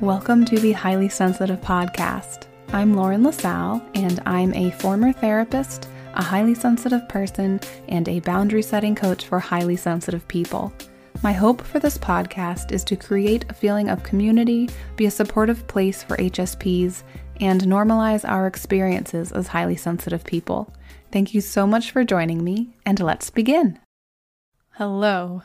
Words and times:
Welcome 0.00 0.46
to 0.46 0.58
the 0.58 0.72
Highly 0.72 1.10
Sensitive 1.10 1.60
Podcast. 1.60 2.46
I'm 2.72 2.94
Lauren 2.94 3.22
LaSalle, 3.22 3.86
and 3.94 4.18
I'm 4.24 4.54
a 4.54 4.70
former 4.70 5.12
therapist, 5.12 5.90
a 6.14 6.22
highly 6.22 6.54
sensitive 6.54 7.06
person, 7.06 7.60
and 7.86 8.08
a 8.08 8.20
boundary 8.20 8.62
setting 8.62 8.94
coach 8.94 9.26
for 9.26 9.38
highly 9.38 9.76
sensitive 9.76 10.26
people. 10.26 10.72
My 11.22 11.32
hope 11.32 11.60
for 11.60 11.80
this 11.80 11.98
podcast 11.98 12.72
is 12.72 12.82
to 12.84 12.96
create 12.96 13.44
a 13.50 13.52
feeling 13.52 13.90
of 13.90 14.02
community, 14.02 14.70
be 14.96 15.04
a 15.04 15.10
supportive 15.10 15.66
place 15.66 16.02
for 16.02 16.16
HSPs, 16.16 17.02
and 17.38 17.60
normalize 17.60 18.26
our 18.26 18.46
experiences 18.46 19.32
as 19.32 19.48
highly 19.48 19.76
sensitive 19.76 20.24
people. 20.24 20.72
Thank 21.12 21.34
you 21.34 21.42
so 21.42 21.66
much 21.66 21.90
for 21.90 22.04
joining 22.04 22.42
me, 22.42 22.74
and 22.86 22.98
let's 23.00 23.28
begin. 23.28 23.78
Hello. 24.70 25.42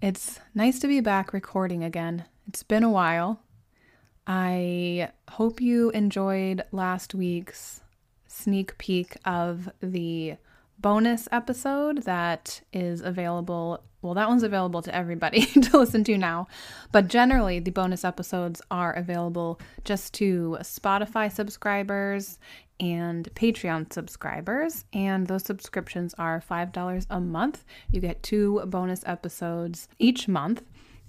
It's 0.00 0.40
nice 0.54 0.78
to 0.78 0.88
be 0.88 1.00
back 1.00 1.34
recording 1.34 1.84
again. 1.84 2.24
It's 2.48 2.62
been 2.62 2.82
a 2.82 2.88
while. 2.88 3.42
I 4.32 5.10
hope 5.28 5.60
you 5.60 5.90
enjoyed 5.90 6.62
last 6.70 7.16
week's 7.16 7.80
sneak 8.28 8.78
peek 8.78 9.16
of 9.24 9.68
the 9.82 10.36
bonus 10.78 11.28
episode 11.32 12.04
that 12.04 12.60
is 12.72 13.00
available. 13.00 13.82
Well, 14.02 14.14
that 14.14 14.28
one's 14.28 14.44
available 14.44 14.82
to 14.82 14.94
everybody 14.94 15.46
to 15.46 15.76
listen 15.76 16.04
to 16.04 16.16
now, 16.16 16.46
but 16.92 17.08
generally, 17.08 17.58
the 17.58 17.72
bonus 17.72 18.04
episodes 18.04 18.62
are 18.70 18.92
available 18.92 19.60
just 19.82 20.14
to 20.14 20.58
Spotify 20.60 21.32
subscribers 21.32 22.38
and 22.78 23.28
Patreon 23.34 23.92
subscribers. 23.92 24.84
And 24.92 25.26
those 25.26 25.42
subscriptions 25.42 26.14
are 26.18 26.40
$5 26.40 27.06
a 27.10 27.20
month. 27.20 27.64
You 27.90 28.00
get 28.00 28.22
two 28.22 28.62
bonus 28.66 29.02
episodes 29.06 29.88
each 29.98 30.28
month. 30.28 30.62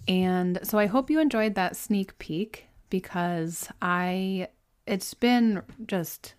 And 0.08 0.58
so 0.64 0.80
I 0.80 0.88
hope 0.88 1.12
you 1.12 1.20
enjoyed 1.20 1.54
that 1.54 1.78
sneak 1.78 2.18
peek 2.18 2.68
because 2.92 3.68
I, 3.82 4.50
it's 4.86 5.16
been 5.16 5.64
just 5.88 6.36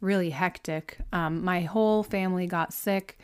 really 0.00 0.30
hectic. 0.30 0.98
Um, 1.12 1.44
my 1.44 1.62
whole 1.62 2.04
family 2.04 2.46
got 2.46 2.72
sick. 2.72 3.18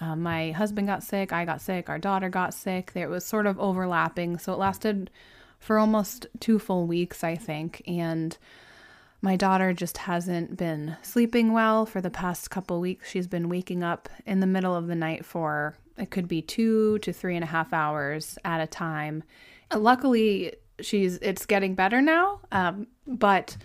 Um, 0.00 0.22
my 0.22 0.52
husband 0.52 0.86
got 0.86 1.02
sick, 1.02 1.32
I 1.32 1.44
got 1.44 1.62
sick, 1.62 1.88
our 1.88 1.98
daughter 1.98 2.28
got 2.28 2.54
sick. 2.54 2.92
It 2.94 3.08
was 3.08 3.24
sort 3.24 3.46
of 3.46 3.58
overlapping. 3.58 4.38
So 4.38 4.52
it 4.52 4.58
lasted 4.58 5.10
for 5.58 5.78
almost 5.78 6.26
two 6.38 6.58
full 6.58 6.86
weeks, 6.86 7.24
I 7.24 7.34
think. 7.34 7.82
And 7.86 8.36
my 9.22 9.36
daughter 9.36 9.72
just 9.72 9.96
hasn't 9.96 10.56
been 10.56 10.96
sleeping 11.02 11.52
well 11.52 11.86
for 11.86 12.00
the 12.00 12.10
past 12.10 12.50
couple 12.50 12.78
weeks. 12.78 13.10
She's 13.10 13.26
been 13.26 13.48
waking 13.48 13.82
up 13.82 14.08
in 14.26 14.40
the 14.40 14.46
middle 14.46 14.76
of 14.76 14.86
the 14.86 14.94
night 14.94 15.24
for 15.24 15.76
it 15.96 16.10
could 16.10 16.28
be 16.28 16.42
two 16.42 16.98
to 16.98 17.12
three 17.12 17.34
and 17.34 17.44
a 17.44 17.48
half 17.48 17.72
hours 17.72 18.38
at 18.44 18.60
a 18.60 18.66
time. 18.66 19.24
Luckily, 19.74 20.52
she's 20.80 21.16
it's 21.18 21.46
getting 21.46 21.74
better 21.74 22.00
now, 22.00 22.40
um, 22.52 22.86
but 23.06 23.56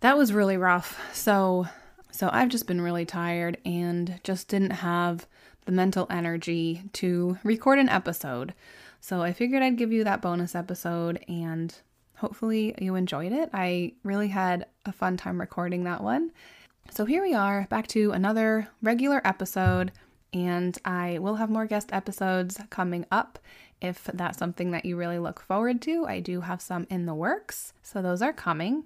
that 0.00 0.16
was 0.16 0.32
really 0.32 0.56
rough. 0.56 0.98
So, 1.14 1.66
so 2.10 2.30
I've 2.32 2.48
just 2.48 2.66
been 2.66 2.80
really 2.80 3.04
tired 3.04 3.58
and 3.64 4.20
just 4.22 4.48
didn't 4.48 4.70
have 4.70 5.26
the 5.64 5.72
mental 5.72 6.06
energy 6.10 6.82
to 6.94 7.38
record 7.42 7.78
an 7.78 7.88
episode. 7.88 8.54
So 9.00 9.22
I 9.22 9.32
figured 9.32 9.62
I'd 9.62 9.76
give 9.76 9.92
you 9.92 10.04
that 10.04 10.22
bonus 10.22 10.54
episode 10.54 11.24
and 11.28 11.74
hopefully 12.16 12.74
you 12.78 12.94
enjoyed 12.94 13.32
it. 13.32 13.50
I 13.52 13.92
really 14.02 14.28
had 14.28 14.66
a 14.84 14.92
fun 14.92 15.16
time 15.16 15.40
recording 15.40 15.84
that 15.84 16.02
one. 16.02 16.32
So 16.90 17.04
here 17.04 17.22
we 17.22 17.34
are, 17.34 17.66
back 17.68 17.88
to 17.88 18.12
another 18.12 18.68
regular 18.80 19.20
episode, 19.24 19.92
and 20.32 20.78
I 20.84 21.18
will 21.18 21.34
have 21.34 21.50
more 21.50 21.66
guest 21.66 21.90
episodes 21.92 22.60
coming 22.70 23.04
up 23.10 23.38
if 23.80 24.04
that's 24.04 24.38
something 24.38 24.70
that 24.70 24.84
you 24.84 24.96
really 24.96 25.18
look 25.18 25.40
forward 25.40 25.82
to. 25.82 26.06
I 26.06 26.20
do 26.20 26.40
have 26.42 26.60
some 26.60 26.86
in 26.90 27.06
the 27.06 27.14
works, 27.14 27.72
so 27.82 28.02
those 28.02 28.22
are 28.22 28.32
coming. 28.32 28.84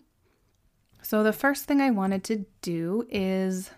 So, 1.03 1.23
the 1.23 1.33
first 1.33 1.65
thing 1.65 1.81
I 1.81 1.91
wanted 1.91 2.25
to 2.25 2.45
do 2.61 3.07
is 3.11 3.71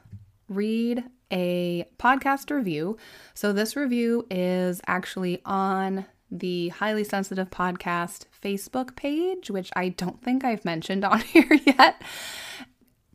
read 0.48 1.04
a 1.30 1.86
podcast 1.98 2.50
review. 2.50 2.96
So, 3.34 3.52
this 3.52 3.76
review 3.76 4.26
is 4.30 4.80
actually 4.86 5.40
on 5.44 6.06
the 6.30 6.68
Highly 6.68 7.04
Sensitive 7.04 7.50
Podcast 7.50 8.24
Facebook 8.42 8.96
page, 8.96 9.50
which 9.50 9.70
I 9.76 9.90
don't 9.90 10.22
think 10.22 10.44
I've 10.44 10.64
mentioned 10.64 11.04
on 11.04 11.20
here 11.20 11.58
yet. 11.64 12.02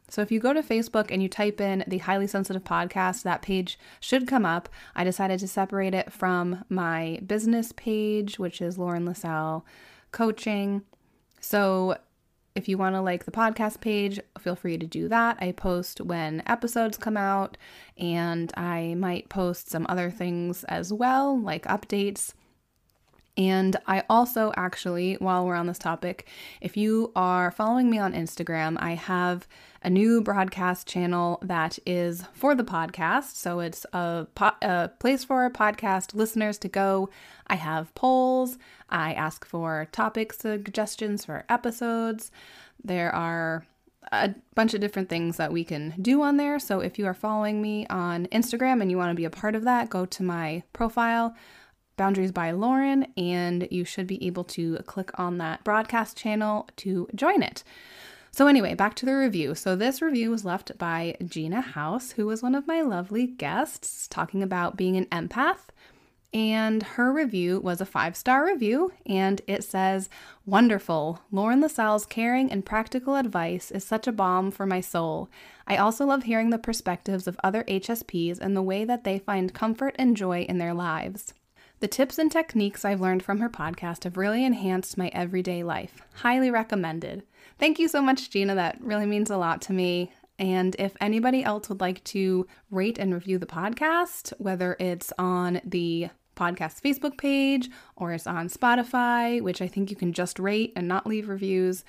So 0.09 0.21
if 0.21 0.31
you 0.31 0.39
go 0.39 0.53
to 0.53 0.61
Facebook 0.61 1.11
and 1.11 1.21
you 1.21 1.27
type 1.27 1.59
in 1.59 1.83
the 1.85 1.97
Highly 1.97 2.27
Sensitive 2.27 2.63
Podcast, 2.63 3.23
that 3.23 3.41
page 3.41 3.77
should 3.99 4.27
come 4.27 4.45
up. 4.45 4.69
I 4.95 5.03
decided 5.03 5.39
to 5.41 5.47
separate 5.47 5.93
it 5.93 6.13
from 6.13 6.63
my 6.69 7.19
business 7.25 7.73
page, 7.73 8.39
which 8.39 8.61
is 8.61 8.77
Lauren 8.77 9.05
LaSalle 9.05 9.65
Coaching. 10.11 10.83
So 11.41 11.97
if 12.55 12.67
you 12.67 12.77
want 12.77 12.95
to 12.95 13.01
like 13.01 13.25
the 13.25 13.31
podcast 13.31 13.81
page, 13.81 14.19
feel 14.39 14.55
free 14.55 14.77
to 14.77 14.87
do 14.87 15.07
that. 15.09 15.37
I 15.39 15.51
post 15.51 16.01
when 16.01 16.41
episodes 16.47 16.97
come 16.97 17.17
out, 17.17 17.57
and 17.97 18.51
I 18.57 18.95
might 18.95 19.29
post 19.29 19.69
some 19.69 19.85
other 19.89 20.09
things 20.09 20.63
as 20.63 20.91
well, 20.91 21.39
like 21.39 21.65
updates. 21.65 22.33
And 23.37 23.77
I 23.85 24.03
also 24.09 24.51
actually, 24.57 25.13
while 25.15 25.45
we're 25.45 25.55
on 25.55 25.67
this 25.67 25.77
topic, 25.77 26.27
if 26.59 26.75
you 26.75 27.11
are 27.15 27.51
following 27.51 27.89
me 27.89 27.99
on 27.99 28.13
Instagram, 28.13 28.77
I 28.79 28.95
have 28.95 29.47
a 29.83 29.91
new 29.91 30.21
broadcast 30.21 30.87
channel 30.87 31.39
that 31.43 31.77
is 31.85 32.23
for 32.33 32.55
the 32.55 32.63
podcast. 32.63 33.35
So 33.35 33.59
it's 33.59 33.85
a, 33.93 34.25
po- 34.33 34.57
a 34.63 34.89
place 34.99 35.23
for 35.23 35.47
podcast 35.51 36.15
listeners 36.15 36.57
to 36.59 36.67
go. 36.67 37.09
I 37.45 37.55
have 37.55 37.93
polls, 37.93 38.57
I 38.89 39.13
ask 39.13 39.45
for 39.45 39.87
topic 39.91 40.33
suggestions 40.33 41.23
for 41.23 41.45
episodes. 41.47 42.31
There 42.83 43.13
are 43.13 43.65
a 44.11 44.33
bunch 44.55 44.73
of 44.73 44.81
different 44.81 45.09
things 45.09 45.37
that 45.37 45.51
we 45.51 45.63
can 45.63 45.93
do 46.01 46.21
on 46.21 46.37
there. 46.37 46.59
So 46.59 46.79
if 46.79 46.97
you 46.97 47.05
are 47.05 47.13
following 47.13 47.61
me 47.61 47.85
on 47.87 48.25
Instagram 48.27 48.81
and 48.81 48.89
you 48.89 48.97
want 48.97 49.11
to 49.11 49.15
be 49.15 49.25
a 49.25 49.29
part 49.29 49.55
of 49.55 49.63
that, 49.65 49.89
go 49.89 50.05
to 50.05 50.23
my 50.23 50.63
profile. 50.73 51.35
Boundaries 51.97 52.31
by 52.31 52.51
Lauren, 52.51 53.07
and 53.17 53.67
you 53.69 53.83
should 53.83 54.07
be 54.07 54.25
able 54.25 54.43
to 54.45 54.77
click 54.85 55.11
on 55.19 55.37
that 55.39 55.63
broadcast 55.63 56.15
channel 56.15 56.69
to 56.77 57.09
join 57.13 57.43
it. 57.43 57.63
So, 58.31 58.45
anyway, 58.45 58.75
back 58.75 58.93
to 58.95 59.05
the 59.05 59.15
review. 59.15 59.55
So, 59.55 59.75
this 59.75 60.01
review 60.01 60.29
was 60.29 60.45
left 60.45 60.77
by 60.77 61.17
Gina 61.25 61.61
House, 61.61 62.11
who 62.11 62.27
was 62.27 62.43
one 62.43 62.53
of 62.53 62.67
my 62.67 62.81
lovely 62.81 63.25
guests 63.25 64.07
talking 64.07 64.43
about 64.43 64.77
being 64.77 64.95
an 64.95 65.05
empath. 65.05 65.69
And 66.33 66.83
her 66.83 67.11
review 67.11 67.59
was 67.59 67.81
a 67.81 67.85
five 67.85 68.15
star 68.15 68.45
review, 68.45 68.91
and 69.05 69.41
it 69.47 69.63
says, 69.63 70.09
Wonderful. 70.45 71.21
Lauren 71.31 71.61
LaSalle's 71.61 72.05
caring 72.05 72.51
and 72.51 72.65
practical 72.65 73.15
advice 73.15 73.71
is 73.71 73.83
such 73.83 74.05
a 74.05 74.11
balm 74.11 74.51
for 74.51 74.65
my 74.65 74.81
soul. 74.81 75.29
I 75.65 75.77
also 75.77 76.05
love 76.05 76.23
hearing 76.23 76.51
the 76.51 76.59
perspectives 76.59 77.27
of 77.27 77.39
other 77.43 77.63
HSPs 77.63 78.39
and 78.39 78.55
the 78.55 78.61
way 78.61 78.85
that 78.85 79.03
they 79.03 79.17
find 79.17 79.53
comfort 79.53 79.95
and 79.97 80.15
joy 80.17 80.41
in 80.41 80.57
their 80.57 80.75
lives. 80.75 81.33
The 81.79 81.87
tips 81.87 82.17
and 82.17 82.31
techniques 82.31 82.83
I've 82.83 83.01
learned 83.01 83.21
from 83.21 83.39
her 83.39 83.49
podcast 83.49 84.05
have 84.05 84.17
really 84.17 84.43
enhanced 84.43 84.97
my 84.97 85.09
everyday 85.09 85.61
life. 85.61 86.01
Highly 86.15 86.49
recommended. 86.49 87.21
Thank 87.59 87.77
you 87.77 87.87
so 87.87 88.01
much, 88.01 88.31
Gina. 88.31 88.55
That 88.55 88.81
really 88.81 89.05
means 89.05 89.29
a 89.29 89.37
lot 89.37 89.61
to 89.63 89.73
me. 89.73 90.11
And 90.39 90.75
if 90.79 90.97
anybody 90.99 91.43
else 91.43 91.69
would 91.69 91.79
like 91.79 92.03
to 92.05 92.47
rate 92.71 92.97
and 92.97 93.13
review 93.13 93.37
the 93.37 93.45
podcast, 93.45 94.33
whether 94.39 94.75
it's 94.79 95.13
on 95.19 95.61
the 95.63 96.09
podcast 96.35 96.81
Facebook 96.81 97.17
page 97.17 97.69
or 97.95 98.11
it's 98.11 98.25
on 98.25 98.49
Spotify, 98.49 99.39
which 99.41 99.61
I 99.61 99.67
think 99.67 99.91
you 99.91 99.95
can 99.95 100.13
just 100.13 100.39
rate 100.39 100.73
and 100.75 100.87
not 100.87 101.05
leave 101.05 101.29
reviews, 101.29 101.83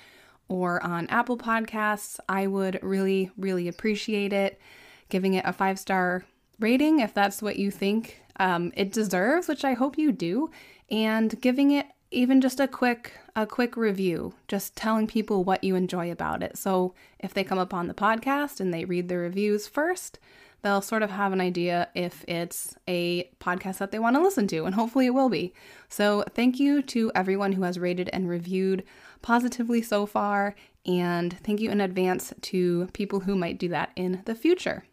or 0.49 0.83
on 0.83 1.07
Apple 1.07 1.37
Podcasts, 1.37 2.19
I 2.27 2.45
would 2.45 2.79
really, 2.83 3.31
really 3.37 3.67
appreciate 3.67 4.33
it. 4.33 4.59
Giving 5.09 5.33
it 5.33 5.45
a 5.45 5.53
five 5.53 5.79
star 5.79 6.25
rating 6.59 6.99
if 6.99 7.13
that's 7.13 7.41
what 7.41 7.57
you 7.57 7.71
think 7.71 8.21
um, 8.39 8.71
it 8.75 8.91
deserves, 8.91 9.47
which 9.47 9.65
I 9.65 9.73
hope 9.73 9.97
you 9.97 10.11
do, 10.11 10.49
and 10.89 11.39
giving 11.41 11.71
it 11.71 11.87
even 12.11 12.41
just 12.41 12.59
a 12.59 12.67
quick 12.67 13.13
a 13.35 13.45
quick 13.45 13.77
review, 13.77 14.33
just 14.47 14.75
telling 14.75 15.07
people 15.07 15.43
what 15.43 15.63
you 15.63 15.75
enjoy 15.75 16.11
about 16.11 16.43
it. 16.43 16.57
So 16.57 16.93
if 17.19 17.33
they 17.33 17.43
come 17.43 17.59
up 17.59 17.73
on 17.73 17.87
the 17.87 17.93
podcast 17.93 18.59
and 18.59 18.73
they 18.73 18.85
read 18.85 19.07
the 19.07 19.17
reviews 19.17 19.67
first, 19.67 20.19
they'll 20.61 20.81
sort 20.81 21.03
of 21.03 21.11
have 21.11 21.31
an 21.31 21.39
idea 21.39 21.87
if 21.95 22.25
it's 22.27 22.75
a 22.87 23.29
podcast 23.39 23.77
that 23.77 23.91
they 23.91 23.99
want 23.99 24.15
to 24.15 24.21
listen 24.21 24.47
to, 24.47 24.65
and 24.65 24.75
hopefully 24.75 25.05
it 25.05 25.13
will 25.13 25.29
be. 25.29 25.53
So 25.87 26.25
thank 26.33 26.59
you 26.59 26.81
to 26.83 27.11
everyone 27.15 27.53
who 27.53 27.63
has 27.63 27.79
rated 27.79 28.09
and 28.11 28.27
reviewed 28.27 28.83
positively 29.21 29.81
so 29.81 30.05
far, 30.05 30.55
and 30.85 31.37
thank 31.43 31.61
you 31.61 31.69
in 31.69 31.79
advance 31.79 32.33
to 32.41 32.87
people 32.93 33.21
who 33.21 33.35
might 33.35 33.59
do 33.59 33.69
that 33.69 33.91
in 33.95 34.21
the 34.25 34.35
future. 34.35 34.83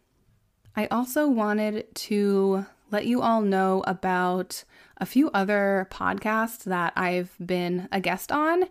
I 0.77 0.85
also 0.91 1.27
wanted 1.27 1.93
to 1.95 2.67
let 2.91 3.07
you 3.07 3.21
all 3.21 3.41
know 3.41 3.83
about 3.87 4.63
a 4.97 5.07
few 5.07 5.31
other 5.31 5.87
podcasts 5.89 6.63
that 6.65 6.93
I've 6.95 7.35
been 7.43 7.89
a 7.91 7.99
guest 7.99 8.31
on 8.31 8.65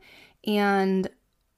and 0.46 1.08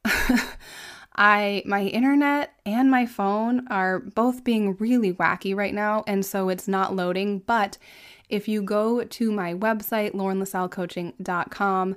I 1.14 1.62
my 1.66 1.82
internet 1.82 2.54
and 2.64 2.90
my 2.90 3.04
phone 3.04 3.68
are 3.68 3.98
both 3.98 4.42
being 4.42 4.74
really 4.76 5.12
wacky 5.12 5.54
right 5.54 5.74
now 5.74 6.02
and 6.06 6.24
so 6.24 6.48
it's 6.48 6.66
not 6.66 6.96
loading 6.96 7.40
but 7.40 7.76
if 8.30 8.48
you 8.48 8.62
go 8.62 9.04
to 9.04 9.30
my 9.30 9.52
website 9.52 10.12
laurenlasallecoaching.com 10.14 11.96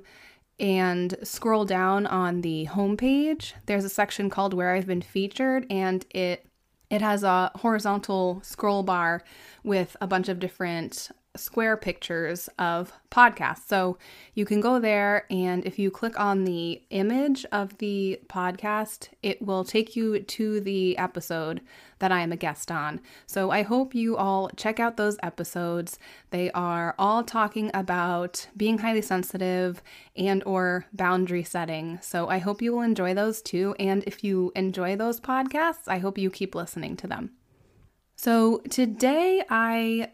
and 0.60 1.16
scroll 1.22 1.64
down 1.64 2.06
on 2.06 2.42
the 2.42 2.68
homepage, 2.70 3.52
there's 3.66 3.84
a 3.84 3.88
section 3.88 4.30
called 4.30 4.54
Where 4.54 4.74
I've 4.74 4.86
Been 4.86 5.02
Featured, 5.02 5.66
and 5.68 6.06
it 6.10 6.46
it 6.92 7.00
has 7.00 7.24
a 7.24 7.50
horizontal 7.56 8.40
scroll 8.44 8.82
bar 8.82 9.24
with 9.64 9.96
a 10.00 10.06
bunch 10.06 10.28
of 10.28 10.38
different 10.38 11.10
square 11.36 11.76
pictures 11.76 12.48
of 12.58 12.92
podcasts. 13.10 13.66
So 13.66 13.96
you 14.34 14.44
can 14.44 14.60
go 14.60 14.78
there, 14.78 15.26
and 15.30 15.64
if 15.64 15.78
you 15.78 15.90
click 15.90 16.18
on 16.20 16.44
the 16.44 16.82
image 16.90 17.46
of 17.52 17.78
the 17.78 18.20
podcast, 18.28 19.08
it 19.22 19.40
will 19.40 19.64
take 19.64 19.96
you 19.96 20.20
to 20.20 20.60
the 20.60 20.96
episode 20.98 21.62
that 22.00 22.12
I 22.12 22.20
am 22.20 22.32
a 22.32 22.36
guest 22.36 22.70
on. 22.70 23.00
So 23.26 23.50
I 23.50 23.62
hope 23.62 23.94
you 23.94 24.16
all 24.16 24.50
check 24.56 24.80
out 24.80 24.96
those 24.96 25.16
episodes. 25.22 25.98
They 26.30 26.50
are 26.50 26.94
all 26.98 27.22
talking 27.22 27.70
about 27.72 28.48
being 28.56 28.78
highly 28.78 29.02
sensitive 29.02 29.82
and 30.16 30.42
or 30.44 30.86
boundary 30.92 31.44
setting. 31.44 31.98
So 32.02 32.28
I 32.28 32.38
hope 32.38 32.60
you 32.60 32.72
will 32.72 32.82
enjoy 32.82 33.14
those 33.14 33.40
too. 33.40 33.74
And 33.78 34.02
if 34.04 34.24
you 34.24 34.52
enjoy 34.54 34.96
those 34.96 35.20
podcasts, 35.20 35.86
I 35.86 35.98
hope 35.98 36.18
you 36.18 36.30
keep 36.30 36.54
listening 36.54 36.96
to 36.98 37.06
them. 37.06 37.30
So 38.16 38.58
today 38.68 39.42
I 39.48 40.12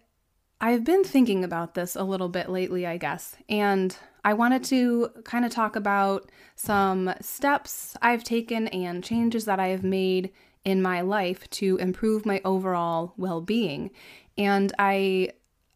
I've 0.60 0.82
been 0.84 1.05
thinking 1.05 1.44
about 1.44 1.75
this 1.75 1.94
a 1.94 2.02
little 2.02 2.28
bit 2.28 2.49
lately, 2.49 2.87
I 2.87 2.96
guess, 2.96 3.37
and 3.49 3.96
I 4.25 4.34
wanted 4.34 4.64
to 4.64 5.10
kind 5.25 5.44
of 5.44 5.52
talk 5.52 5.76
about 5.76 6.31
some 6.56 7.14
steps 7.20 7.96
I've 8.02 8.25
taken 8.25 8.66
and 8.69 9.05
changes 9.05 9.44
that 9.44 9.60
I 9.60 9.69
have 9.69 9.84
made 9.84 10.32
in 10.64 10.82
my 10.82 11.00
life 11.00 11.49
to 11.50 11.76
improve 11.76 12.26
my 12.26 12.40
overall 12.44 13.14
well-being. 13.16 13.90
And 14.37 14.72
I 14.78 15.31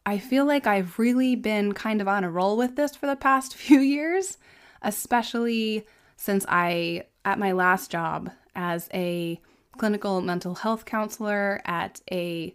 I 0.04 0.18
feel 0.18 0.44
like 0.44 0.66
I've 0.66 0.98
really 0.98 1.36
been 1.36 1.74
kind 1.74 2.00
of 2.00 2.08
on 2.08 2.24
a 2.24 2.30
roll 2.30 2.56
with 2.56 2.74
this 2.74 2.96
for 2.96 3.06
the 3.06 3.14
past 3.14 3.54
few 3.56 3.78
years, 3.78 4.38
especially 4.82 5.86
since 6.16 6.44
I 6.48 7.04
at 7.24 7.38
my 7.38 7.52
last 7.52 7.90
job 7.90 8.30
as 8.56 8.88
a 8.92 9.40
clinical 9.78 10.20
mental 10.20 10.56
health 10.56 10.84
counselor 10.84 11.62
at 11.64 12.00
a 12.10 12.54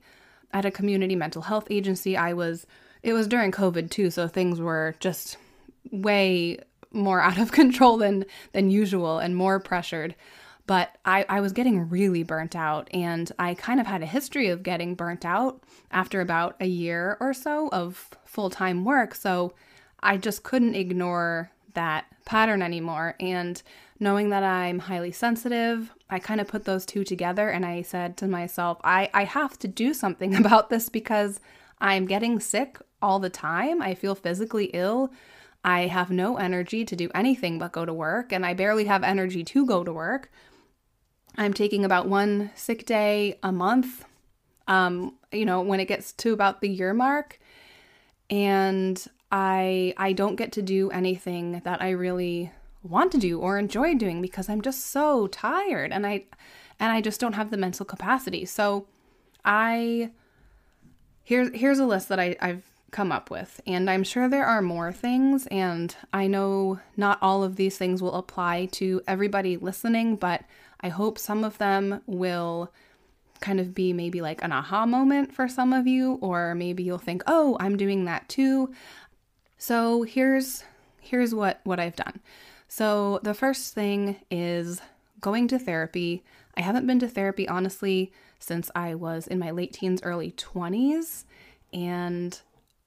at 0.53 0.65
a 0.65 0.71
community 0.71 1.15
mental 1.15 1.43
health 1.43 1.67
agency. 1.69 2.17
I 2.17 2.33
was, 2.33 2.65
it 3.03 3.13
was 3.13 3.27
during 3.27 3.51
COVID 3.51 3.89
too, 3.89 4.09
so 4.09 4.27
things 4.27 4.59
were 4.59 4.95
just 4.99 5.37
way 5.91 6.59
more 6.91 7.21
out 7.27 7.37
of 7.37 7.51
control 7.51 7.97
than 7.97 8.25
than 8.53 8.69
usual 8.69 9.19
and 9.19 9.35
more 9.35 9.59
pressured. 9.59 10.15
But 10.65 10.97
I, 11.05 11.25
I 11.29 11.39
was 11.39 11.53
getting 11.53 11.87
really 11.89 12.23
burnt 12.23 12.53
out, 12.53 12.89
and 12.93 13.31
I 13.39 13.53
kind 13.53 13.79
of 13.79 13.87
had 13.87 14.03
a 14.03 14.05
history 14.05 14.49
of 14.49 14.63
getting 14.63 14.95
burnt 14.95 15.23
out 15.23 15.63
after 15.91 16.19
about 16.19 16.57
a 16.59 16.67
year 16.67 17.15
or 17.21 17.33
so 17.33 17.69
of 17.69 18.09
full 18.25 18.49
time 18.49 18.83
work. 18.83 19.15
So 19.15 19.53
I 20.01 20.17
just 20.17 20.43
couldn't 20.43 20.75
ignore 20.75 21.51
that 21.77 22.05
pattern 22.25 22.61
anymore. 22.61 23.15
And 23.19 23.61
knowing 23.99 24.29
that 24.31 24.43
I'm 24.43 24.79
highly 24.79 25.11
sensitive, 25.11 25.93
I 26.09 26.17
kind 26.19 26.41
of 26.41 26.47
put 26.47 26.65
those 26.65 26.85
two 26.85 27.03
together 27.03 27.49
and 27.49 27.65
I 27.65 27.83
said 27.83 28.17
to 28.17 28.27
myself, 28.27 28.79
I, 28.83 29.09
I 29.13 29.23
have 29.23 29.57
to 29.59 29.67
do 29.67 29.93
something 29.93 30.35
about 30.43 30.69
this 30.69 30.89
because 30.89 31.39
I'm 31.79 32.07
getting 32.07 32.39
sick 32.39 32.79
all 33.01 33.19
the 33.19 33.29
time. 33.29 33.81
I 33.81 33.93
feel 33.93 34.15
physically 34.15 34.65
ill. 34.73 35.11
I 35.63 35.81
have 35.87 36.09
no 36.09 36.37
energy 36.37 36.83
to 36.83 36.95
do 36.95 37.09
anything 37.13 37.59
but 37.59 37.71
go 37.71 37.85
to 37.85 37.93
work, 37.93 38.31
and 38.31 38.45
I 38.45 38.53
barely 38.53 38.85
have 38.85 39.03
energy 39.03 39.43
to 39.43 39.65
go 39.65 39.83
to 39.83 39.91
work. 39.91 40.31
I'm 41.35 41.53
taking 41.53 41.85
about 41.85 42.07
one 42.07 42.51
sick 42.55 42.85
day 42.85 43.37
a 43.43 43.51
month, 43.51 44.05
um, 44.67 45.15
you 45.31 45.45
know, 45.45 45.61
when 45.61 45.79
it 45.79 45.87
gets 45.87 46.13
to 46.13 46.33
about 46.33 46.61
the 46.61 46.69
year 46.69 46.93
mark. 46.93 47.39
And 48.29 49.05
I 49.31 49.93
I 49.97 50.13
don't 50.13 50.35
get 50.35 50.51
to 50.53 50.61
do 50.61 50.89
anything 50.91 51.61
that 51.63 51.81
I 51.81 51.91
really 51.91 52.51
want 52.83 53.11
to 53.11 53.17
do 53.17 53.39
or 53.39 53.57
enjoy 53.57 53.95
doing 53.95 54.21
because 54.21 54.49
I'm 54.49 54.61
just 54.61 54.85
so 54.85 55.27
tired 55.27 55.91
and 55.91 56.07
I 56.07 56.25
and 56.79 56.91
I 56.91 57.01
just 57.01 57.19
don't 57.19 57.33
have 57.33 57.51
the 57.51 57.57
mental 57.57 57.85
capacity. 57.85 58.45
So 58.45 58.87
I 59.43 60.11
here's 61.23 61.53
here's 61.53 61.79
a 61.79 61.85
list 61.85 62.09
that 62.09 62.19
I, 62.19 62.35
I've 62.39 62.63
come 62.91 63.11
up 63.11 63.29
with, 63.29 63.59
and 63.67 63.89
I'm 63.89 64.03
sure 64.03 64.29
there 64.29 64.45
are 64.45 64.61
more 64.61 64.93
things, 64.93 65.45
and 65.47 65.93
I 66.13 66.27
know 66.27 66.79
not 66.95 67.19
all 67.21 67.43
of 67.43 67.57
these 67.57 67.77
things 67.77 68.01
will 68.01 68.15
apply 68.15 68.67
to 68.73 69.01
everybody 69.07 69.57
listening, 69.57 70.15
but 70.15 70.43
I 70.79 70.89
hope 70.89 71.19
some 71.19 71.43
of 71.43 71.57
them 71.57 72.01
will 72.05 72.71
kind 73.41 73.59
of 73.59 73.75
be 73.75 73.93
maybe 73.93 74.21
like 74.21 74.41
an 74.43 74.51
aha 74.51 74.85
moment 74.85 75.33
for 75.33 75.47
some 75.47 75.73
of 75.73 75.85
you, 75.85 76.13
or 76.21 76.55
maybe 76.55 76.83
you'll 76.83 76.97
think, 76.97 77.23
oh, 77.27 77.57
I'm 77.59 77.77
doing 77.77 78.05
that 78.05 78.29
too. 78.29 78.73
So 79.57 80.03
here's 80.03 80.63
here's 81.01 81.33
what 81.33 81.61
what 81.63 81.79
I've 81.79 81.95
done. 81.95 82.19
So 82.67 83.19
the 83.23 83.33
first 83.33 83.73
thing 83.73 84.17
is 84.29 84.81
going 85.21 85.47
to 85.49 85.59
therapy. 85.59 86.23
I 86.55 86.61
haven't 86.61 86.87
been 86.87 86.99
to 86.99 87.07
therapy 87.07 87.47
honestly 87.47 88.11
since 88.39 88.69
I 88.75 88.95
was 88.95 89.27
in 89.27 89.39
my 89.39 89.51
late 89.51 89.73
teens, 89.73 90.01
early 90.03 90.31
20s, 90.31 91.23
and 91.73 92.39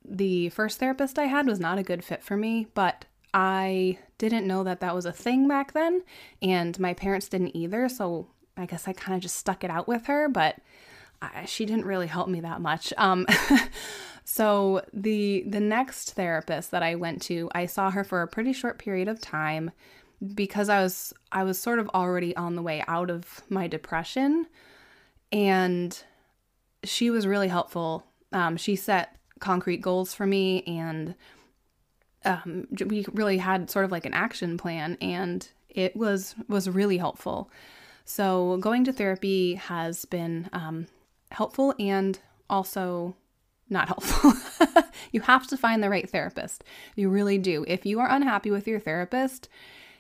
the 0.05 0.49
first 0.51 0.79
therapist 0.79 1.19
I 1.19 1.25
had 1.25 1.47
was 1.47 1.61
not 1.61 1.79
a 1.79 1.83
good 1.83 2.05
fit 2.05 2.23
for 2.23 2.37
me, 2.37 2.69
but 2.75 3.05
I 3.35 3.99
didn't 4.19 4.47
know 4.47 4.65
that 4.65 4.81
that 4.81 4.95
was 4.95 5.07
a 5.07 5.13
thing 5.13 5.49
back 5.49 5.73
then, 5.73 6.03
and 6.41 6.79
my 6.79 6.95
parents 6.95 7.29
didn't 7.29 7.57
either, 7.57 7.89
so 7.89 8.29
I 8.57 8.67
guess 8.67 8.87
I 8.87 8.93
kind 8.93 9.17
of 9.17 9.23
just 9.23 9.37
stuck 9.37 9.65
it 9.65 9.71
out 9.71 9.89
with 9.89 10.07
her, 10.07 10.29
but 10.29 10.57
I, 11.23 11.45
she 11.45 11.67
didn't 11.67 11.87
really 11.87 12.07
help 12.07 12.29
me 12.29 12.41
that 12.41 12.61
much. 12.61 12.93
Um, 12.97 13.27
So 14.33 14.83
the 14.93 15.43
the 15.49 15.59
next 15.59 16.13
therapist 16.13 16.71
that 16.71 16.85
I 16.85 16.95
went 16.95 17.21
to, 17.23 17.51
I 17.53 17.67
saw 17.67 17.91
her 17.91 18.05
for 18.05 18.23
a 18.23 18.29
pretty 18.29 18.53
short 18.53 18.79
period 18.79 19.09
of 19.09 19.21
time 19.21 19.73
because 20.37 20.69
I 20.69 20.81
was 20.83 21.13
I 21.33 21.43
was 21.43 21.59
sort 21.59 21.81
of 21.81 21.89
already 21.89 22.37
on 22.37 22.55
the 22.55 22.63
way 22.63 22.85
out 22.87 23.11
of 23.11 23.41
my 23.49 23.67
depression 23.67 24.47
and 25.33 26.01
she 26.85 27.11
was 27.11 27.27
really 27.27 27.49
helpful. 27.49 28.07
Um, 28.33 28.57
she 28.57 28.77
set 28.77 29.17
concrete 29.41 29.81
goals 29.81 30.15
for 30.15 30.27
me 30.27 30.63
and 30.63 31.17
um, 32.25 32.69
we 32.87 33.05
really 33.13 33.39
had 33.39 33.69
sort 33.69 33.85
of 33.85 33.91
like 33.91 34.07
an 34.07 34.15
action 34.15 34.59
plan 34.59 34.97
and 35.01 35.49
it 35.69 35.97
was 35.97 36.37
was 36.47 36.71
really 36.71 36.99
helpful. 36.99 37.51
So 38.05 38.59
going 38.59 38.85
to 38.85 38.93
therapy 38.93 39.55
has 39.55 40.05
been 40.05 40.49
um, 40.53 40.87
helpful 41.31 41.75
and 41.79 42.19
also 42.49 43.17
not 43.69 43.89
helpful. 43.89 44.33
you 45.13 45.21
have 45.21 45.47
to 45.47 45.57
find 45.57 45.83
the 45.83 45.91
right 45.91 46.11
therapist. 46.11 46.65
You 46.97 47.09
really 47.09 47.39
do. 47.39 47.65
If 47.69 47.87
you 47.87 48.01
are 48.01 48.11
unhappy 48.11 48.51
with 48.51 48.67
your 48.67 48.81
therapist, 48.81 49.49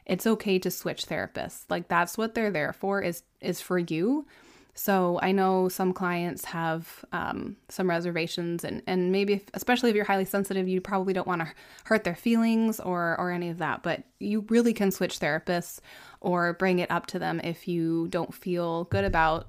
it's 0.05 0.27
okay 0.27 0.59
to 0.59 0.71
switch 0.71 1.07
therapists. 1.07 1.65
Like 1.69 1.89
that's 1.89 2.19
what 2.19 2.35
they're 2.35 2.51
there 2.51 2.73
for 2.73 3.01
is 3.01 3.23
is 3.41 3.61
for 3.61 3.79
you. 3.79 4.27
So 4.75 5.19
I 5.23 5.33
know 5.33 5.69
some 5.69 5.93
clients 5.93 6.45
have 6.47 7.05
um, 7.13 7.57
some 7.69 7.89
reservations, 7.89 8.65
and 8.65 8.83
and 8.87 9.13
maybe 9.13 9.35
if, 9.35 9.43
especially 9.55 9.91
if 9.91 9.97
you're 9.97 10.05
highly 10.05 10.25
sensitive, 10.25 10.69
you 10.69 10.81
probably 10.81 11.13
don't 11.13 11.27
want 11.27 11.43
to 11.43 11.53
hurt 11.85 12.05
their 12.05 12.15
feelings 12.15 12.81
or 12.81 13.15
or 13.19 13.31
any 13.31 13.51
of 13.51 13.59
that. 13.59 13.83
But 13.83 14.05
you 14.19 14.47
really 14.49 14.73
can 14.73 14.91
switch 14.91 15.21
therapists 15.21 15.81
or 16.21 16.55
bring 16.55 16.79
it 16.79 16.91
up 16.91 17.07
to 17.07 17.19
them 17.19 17.41
if 17.45 17.69
you 17.69 18.09
don't 18.09 18.35
feel 18.35 18.85
good 18.85 19.05
about 19.05 19.49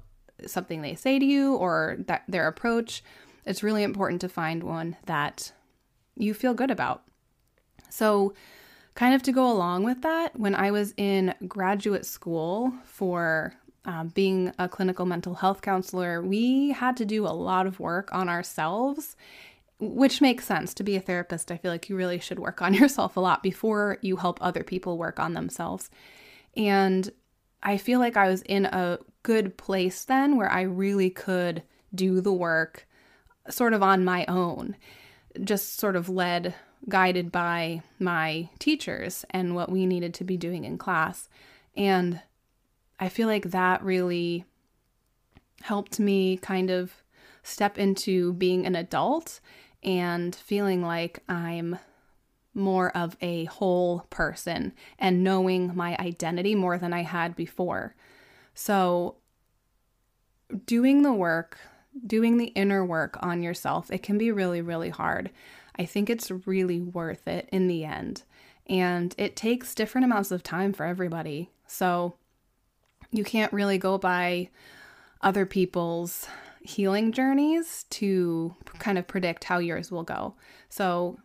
something 0.50 0.82
they 0.82 0.94
say 0.94 1.18
to 1.18 1.24
you 1.24 1.54
or 1.54 1.96
that 2.06 2.24
their 2.28 2.48
approach 2.48 3.02
it's 3.44 3.62
really 3.62 3.82
important 3.82 4.20
to 4.20 4.28
find 4.28 4.62
one 4.62 4.96
that 5.06 5.52
you 6.16 6.34
feel 6.34 6.54
good 6.54 6.70
about. 6.70 7.02
So, 7.88 8.34
kind 8.94 9.14
of 9.14 9.22
to 9.22 9.32
go 9.32 9.50
along 9.50 9.84
with 9.84 10.02
that, 10.02 10.38
when 10.38 10.54
I 10.54 10.70
was 10.70 10.94
in 10.96 11.34
graduate 11.48 12.06
school 12.06 12.72
for 12.84 13.54
um, 13.84 14.08
being 14.08 14.52
a 14.58 14.68
clinical 14.68 15.06
mental 15.06 15.34
health 15.34 15.62
counselor, 15.62 16.22
we 16.22 16.70
had 16.70 16.96
to 16.98 17.04
do 17.04 17.26
a 17.26 17.30
lot 17.30 17.66
of 17.66 17.80
work 17.80 18.12
on 18.12 18.28
ourselves, 18.28 19.16
which 19.80 20.20
makes 20.20 20.44
sense. 20.44 20.72
To 20.74 20.84
be 20.84 20.94
a 20.94 21.00
therapist, 21.00 21.50
I 21.50 21.56
feel 21.56 21.70
like 21.70 21.88
you 21.88 21.96
really 21.96 22.20
should 22.20 22.38
work 22.38 22.62
on 22.62 22.74
yourself 22.80 23.16
a 23.16 23.20
lot 23.20 23.42
before 23.42 23.98
you 24.02 24.16
help 24.16 24.38
other 24.40 24.62
people 24.62 24.98
work 24.98 25.18
on 25.18 25.34
themselves. 25.34 25.90
And 26.56 27.10
I 27.62 27.76
feel 27.76 27.98
like 27.98 28.16
I 28.16 28.28
was 28.28 28.42
in 28.42 28.66
a 28.66 28.98
good 29.22 29.56
place 29.56 30.04
then 30.04 30.36
where 30.36 30.50
I 30.50 30.62
really 30.62 31.10
could 31.10 31.62
do 31.94 32.20
the 32.20 32.32
work 32.32 32.86
sort 33.48 33.74
of 33.74 33.82
on 33.82 34.04
my 34.04 34.24
own, 34.26 34.76
just 35.42 35.78
sort 35.78 35.96
of 35.96 36.08
led, 36.08 36.54
guided 36.88 37.30
by 37.30 37.82
my 37.98 38.48
teachers 38.58 39.24
and 39.30 39.54
what 39.54 39.70
we 39.70 39.86
needed 39.86 40.14
to 40.14 40.24
be 40.24 40.36
doing 40.36 40.64
in 40.64 40.78
class. 40.78 41.28
And 41.76 42.20
I 42.98 43.08
feel 43.08 43.28
like 43.28 43.50
that 43.50 43.82
really 43.82 44.44
helped 45.62 46.00
me 46.00 46.36
kind 46.36 46.70
of 46.70 46.92
step 47.42 47.78
into 47.78 48.32
being 48.34 48.66
an 48.66 48.74
adult 48.76 49.40
and 49.82 50.34
feeling 50.34 50.82
like 50.82 51.20
I'm 51.28 51.78
more 52.54 52.94
of 52.96 53.16
a 53.20 53.46
whole 53.46 54.06
person 54.10 54.72
and 54.98 55.24
knowing 55.24 55.74
my 55.74 55.96
identity 55.98 56.54
more 56.54 56.78
than 56.78 56.92
I 56.92 57.02
had 57.02 57.34
before. 57.34 57.94
So, 58.54 59.16
doing 60.66 61.02
the 61.02 61.12
work 61.12 61.58
doing 62.06 62.38
the 62.38 62.46
inner 62.46 62.84
work 62.84 63.16
on 63.20 63.42
yourself, 63.42 63.90
it 63.90 64.02
can 64.02 64.18
be 64.18 64.32
really, 64.32 64.60
really 64.60 64.90
hard. 64.90 65.30
I 65.76 65.84
think 65.84 66.08
it's 66.08 66.30
really 66.46 66.80
worth 66.80 67.26
it 67.28 67.48
in 67.52 67.68
the 67.68 67.84
end. 67.84 68.22
And 68.66 69.14
it 69.18 69.36
takes 69.36 69.74
different 69.74 70.04
amounts 70.04 70.30
of 70.30 70.42
time 70.42 70.72
for 70.72 70.86
everybody. 70.86 71.50
So 71.66 72.14
you 73.10 73.24
can't 73.24 73.52
really 73.52 73.78
go 73.78 73.98
by 73.98 74.48
other 75.20 75.46
people's 75.46 76.26
healing 76.62 77.12
journeys 77.12 77.84
to 77.90 78.54
kind 78.78 78.98
of 78.98 79.06
predict 79.06 79.44
how 79.44 79.58
yours 79.58 79.90
will 79.90 80.04
go. 80.04 80.34
So 80.68 81.18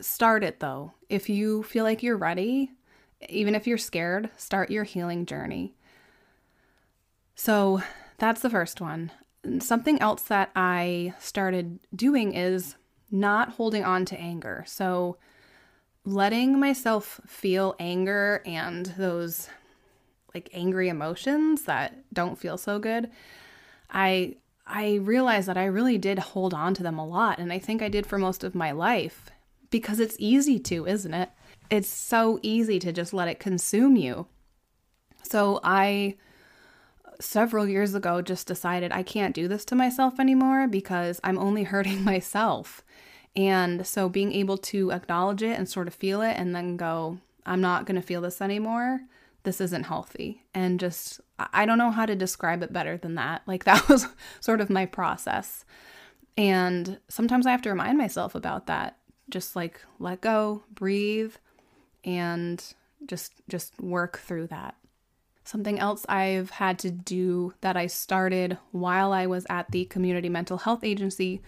start 0.00 0.44
it 0.44 0.60
though. 0.60 0.92
If 1.08 1.28
you 1.28 1.62
feel 1.64 1.84
like 1.84 2.02
you're 2.02 2.16
ready, 2.16 2.70
even 3.28 3.54
if 3.54 3.66
you're 3.66 3.78
scared, 3.78 4.30
start 4.36 4.70
your 4.70 4.84
healing 4.84 5.26
journey. 5.26 5.74
So 7.38 7.80
that's 8.18 8.40
the 8.40 8.50
first 8.50 8.80
one. 8.80 9.12
Something 9.60 10.02
else 10.02 10.22
that 10.22 10.50
I 10.56 11.14
started 11.20 11.78
doing 11.94 12.34
is 12.34 12.74
not 13.12 13.50
holding 13.50 13.84
on 13.84 14.04
to 14.06 14.18
anger. 14.18 14.64
So 14.66 15.18
letting 16.04 16.58
myself 16.58 17.20
feel 17.28 17.76
anger 17.78 18.42
and 18.44 18.86
those 18.98 19.48
like 20.34 20.50
angry 20.52 20.88
emotions 20.88 21.62
that 21.62 22.12
don't 22.12 22.36
feel 22.40 22.58
so 22.58 22.80
good. 22.80 23.08
I 23.88 24.34
I 24.66 24.94
realized 24.96 25.46
that 25.46 25.56
I 25.56 25.66
really 25.66 25.96
did 25.96 26.18
hold 26.18 26.52
on 26.52 26.74
to 26.74 26.82
them 26.82 26.98
a 26.98 27.06
lot 27.06 27.38
and 27.38 27.52
I 27.52 27.60
think 27.60 27.82
I 27.82 27.88
did 27.88 28.04
for 28.04 28.18
most 28.18 28.42
of 28.42 28.56
my 28.56 28.72
life 28.72 29.30
because 29.70 30.00
it's 30.00 30.16
easy 30.18 30.58
to, 30.58 30.86
isn't 30.88 31.14
it? 31.14 31.30
It's 31.70 31.88
so 31.88 32.40
easy 32.42 32.80
to 32.80 32.92
just 32.92 33.14
let 33.14 33.28
it 33.28 33.38
consume 33.38 33.94
you. 33.94 34.26
So 35.22 35.60
I 35.62 36.16
several 37.20 37.68
years 37.68 37.94
ago 37.94 38.22
just 38.22 38.46
decided 38.46 38.92
I 38.92 39.02
can't 39.02 39.34
do 39.34 39.48
this 39.48 39.64
to 39.66 39.74
myself 39.74 40.20
anymore 40.20 40.68
because 40.68 41.20
I'm 41.24 41.38
only 41.38 41.62
hurting 41.64 42.04
myself. 42.04 42.82
And 43.36 43.86
so 43.86 44.08
being 44.08 44.32
able 44.32 44.58
to 44.58 44.90
acknowledge 44.90 45.42
it 45.42 45.58
and 45.58 45.68
sort 45.68 45.88
of 45.88 45.94
feel 45.94 46.22
it 46.22 46.34
and 46.36 46.54
then 46.54 46.76
go, 46.76 47.18
I'm 47.46 47.60
not 47.60 47.86
going 47.86 48.00
to 48.00 48.06
feel 48.06 48.20
this 48.20 48.40
anymore. 48.42 49.00
This 49.44 49.60
isn't 49.60 49.84
healthy. 49.84 50.42
And 50.54 50.80
just, 50.80 51.20
I 51.38 51.64
don't 51.64 51.78
know 51.78 51.90
how 51.90 52.04
to 52.04 52.16
describe 52.16 52.62
it 52.62 52.72
better 52.72 52.96
than 52.96 53.14
that. 53.14 53.42
Like, 53.46 53.64
that 53.64 53.88
was 53.88 54.06
sort 54.40 54.60
of 54.60 54.70
my 54.70 54.86
process. 54.86 55.64
And 56.36 56.98
sometimes 57.08 57.46
I 57.46 57.50
have 57.50 57.62
to 57.62 57.70
remind 57.70 57.98
myself 57.98 58.34
about 58.34 58.66
that. 58.66 58.96
Just 59.30 59.54
like 59.54 59.80
let 59.98 60.22
go, 60.22 60.62
breathe, 60.72 61.34
and 62.02 62.64
just 63.06 63.34
just 63.46 63.78
work 63.78 64.18
through 64.18 64.46
that. 64.46 64.74
Something 65.48 65.78
else 65.78 66.04
I've 66.10 66.50
had 66.50 66.78
to 66.80 66.90
do 66.90 67.54
that 67.62 67.74
I 67.74 67.86
started 67.86 68.58
while 68.70 69.14
I 69.14 69.24
was 69.24 69.46
at 69.48 69.70
the 69.70 69.86
community 69.86 70.28
mental 70.28 70.58
health 70.58 70.84
agency 70.84 71.40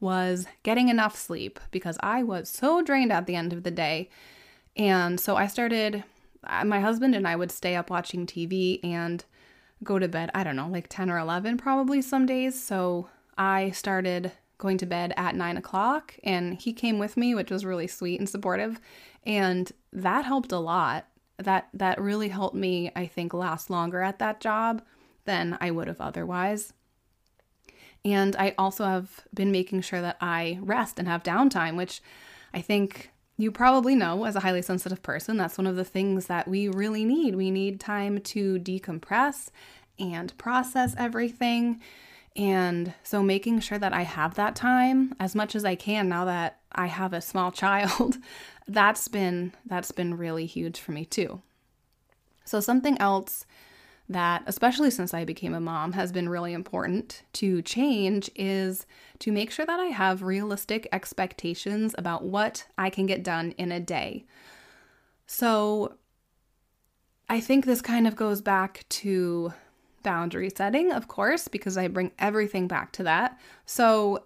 was 0.00 0.48
getting 0.64 0.88
enough 0.88 1.16
sleep 1.16 1.60
because 1.70 1.96
I 2.00 2.24
was 2.24 2.48
so 2.48 2.82
drained 2.82 3.12
at 3.12 3.26
the 3.28 3.36
end 3.36 3.52
of 3.52 3.62
the 3.62 3.70
day. 3.70 4.10
And 4.74 5.20
so 5.20 5.36
I 5.36 5.46
started, 5.46 6.02
my 6.64 6.80
husband 6.80 7.14
and 7.14 7.28
I 7.28 7.36
would 7.36 7.52
stay 7.52 7.76
up 7.76 7.90
watching 7.90 8.26
TV 8.26 8.80
and 8.82 9.24
go 9.84 10.00
to 10.00 10.08
bed, 10.08 10.32
I 10.34 10.42
don't 10.42 10.56
know, 10.56 10.66
like 10.66 10.88
10 10.88 11.08
or 11.08 11.18
11 11.18 11.56
probably 11.56 12.02
some 12.02 12.26
days. 12.26 12.60
So 12.60 13.08
I 13.38 13.70
started 13.70 14.32
going 14.58 14.78
to 14.78 14.86
bed 14.86 15.14
at 15.16 15.36
nine 15.36 15.56
o'clock 15.56 16.16
and 16.24 16.60
he 16.60 16.72
came 16.72 16.98
with 16.98 17.16
me, 17.16 17.36
which 17.36 17.52
was 17.52 17.64
really 17.64 17.86
sweet 17.86 18.18
and 18.18 18.28
supportive. 18.28 18.80
And 19.22 19.70
that 19.92 20.24
helped 20.24 20.50
a 20.50 20.58
lot 20.58 21.06
that 21.38 21.68
that 21.74 22.00
really 22.00 22.28
helped 22.28 22.54
me 22.54 22.90
i 22.94 23.06
think 23.06 23.34
last 23.34 23.70
longer 23.70 24.00
at 24.00 24.18
that 24.18 24.40
job 24.40 24.82
than 25.24 25.56
i 25.60 25.70
would 25.70 25.88
have 25.88 26.00
otherwise. 26.00 26.72
And 28.04 28.36
i 28.36 28.54
also 28.58 28.84
have 28.84 29.22
been 29.32 29.50
making 29.50 29.80
sure 29.80 30.00
that 30.00 30.16
i 30.20 30.58
rest 30.62 30.98
and 30.98 31.08
have 31.08 31.22
downtime 31.22 31.76
which 31.76 32.00
i 32.52 32.60
think 32.60 33.10
you 33.36 33.50
probably 33.50 33.94
know 33.94 34.24
as 34.24 34.36
a 34.36 34.40
highly 34.40 34.62
sensitive 34.62 35.02
person 35.02 35.36
that's 35.36 35.58
one 35.58 35.66
of 35.66 35.76
the 35.76 35.84
things 35.84 36.26
that 36.26 36.46
we 36.46 36.68
really 36.68 37.04
need. 37.04 37.34
We 37.34 37.50
need 37.50 37.80
time 37.80 38.20
to 38.20 38.58
decompress 38.58 39.48
and 39.98 40.36
process 40.38 40.94
everything. 40.96 41.80
And 42.36 42.94
so 43.02 43.22
making 43.22 43.60
sure 43.60 43.78
that 43.78 43.92
I 43.92 44.02
have 44.02 44.34
that 44.34 44.56
time 44.56 45.14
as 45.20 45.34
much 45.34 45.54
as 45.54 45.64
I 45.64 45.76
can 45.76 46.08
now 46.08 46.24
that 46.24 46.60
I 46.72 46.86
have 46.86 47.12
a 47.12 47.20
small 47.20 47.52
child, 47.62 48.16
that's 48.66 49.08
been 49.08 49.52
that's 49.66 49.92
been 49.92 50.16
really 50.16 50.46
huge 50.46 50.80
for 50.80 50.92
me 50.92 51.04
too. 51.04 51.42
So 52.44 52.60
something 52.60 52.98
else 52.98 53.46
that 54.08 54.42
especially 54.46 54.90
since 54.90 55.14
I 55.14 55.24
became 55.24 55.54
a 55.54 55.60
mom 55.60 55.92
has 55.92 56.12
been 56.12 56.28
really 56.28 56.52
important 56.52 57.22
to 57.34 57.62
change 57.62 58.30
is 58.36 58.86
to 59.20 59.32
make 59.32 59.50
sure 59.50 59.64
that 59.64 59.80
I 59.80 59.86
have 59.86 60.22
realistic 60.22 60.86
expectations 60.92 61.94
about 61.96 62.22
what 62.22 62.66
I 62.76 62.90
can 62.90 63.06
get 63.06 63.22
done 63.24 63.52
in 63.52 63.72
a 63.72 63.80
day. 63.80 64.26
So 65.26 65.94
I 67.30 67.40
think 67.40 67.64
this 67.64 67.80
kind 67.80 68.06
of 68.06 68.16
goes 68.16 68.42
back 68.42 68.84
to 68.90 69.54
boundary 70.02 70.50
setting, 70.54 70.92
of 70.92 71.08
course, 71.08 71.48
because 71.48 71.78
I 71.78 71.88
bring 71.88 72.12
everything 72.18 72.68
back 72.68 72.92
to 72.92 73.04
that. 73.04 73.40
So 73.64 74.24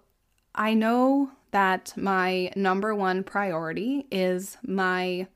I 0.53 0.73
know 0.73 1.31
that 1.51 1.93
my 1.97 2.51
number 2.55 2.93
one 2.93 3.23
priority 3.23 4.07
is 4.11 4.57
my 4.63 5.27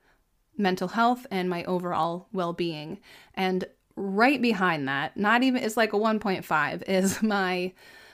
mental 0.56 0.88
health 0.88 1.26
and 1.30 1.50
my 1.50 1.64
overall 1.64 2.28
well 2.32 2.52
being. 2.52 3.00
And 3.34 3.64
right 3.96 4.40
behind 4.40 4.88
that, 4.88 5.16
not 5.16 5.42
even, 5.42 5.62
it's 5.62 5.76
like 5.76 5.92
a 5.92 5.98
1.5, 5.98 6.82
is 6.86 7.22
my 7.22 7.72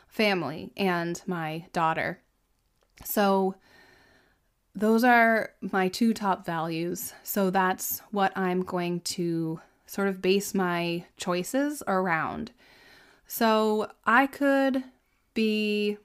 family 0.09 0.73
and 0.77 1.21
my 1.27 1.67
daughter. 1.73 2.21
So 3.05 3.55
those 4.75 5.05
are 5.05 5.53
my 5.61 5.89
two 5.89 6.15
top 6.15 6.45
values. 6.45 7.13
So 7.23 7.51
that's 7.51 8.01
what 8.11 8.37
I'm 8.37 8.63
going 8.63 9.01
to 9.01 9.61
sort 9.87 10.09
of 10.09 10.23
base 10.23 10.55
my 10.55 11.05
choices 11.17 11.83
around. 11.89 12.53
So 13.27 13.91
I 14.05 14.27
could 14.27 14.85
be 15.35 15.99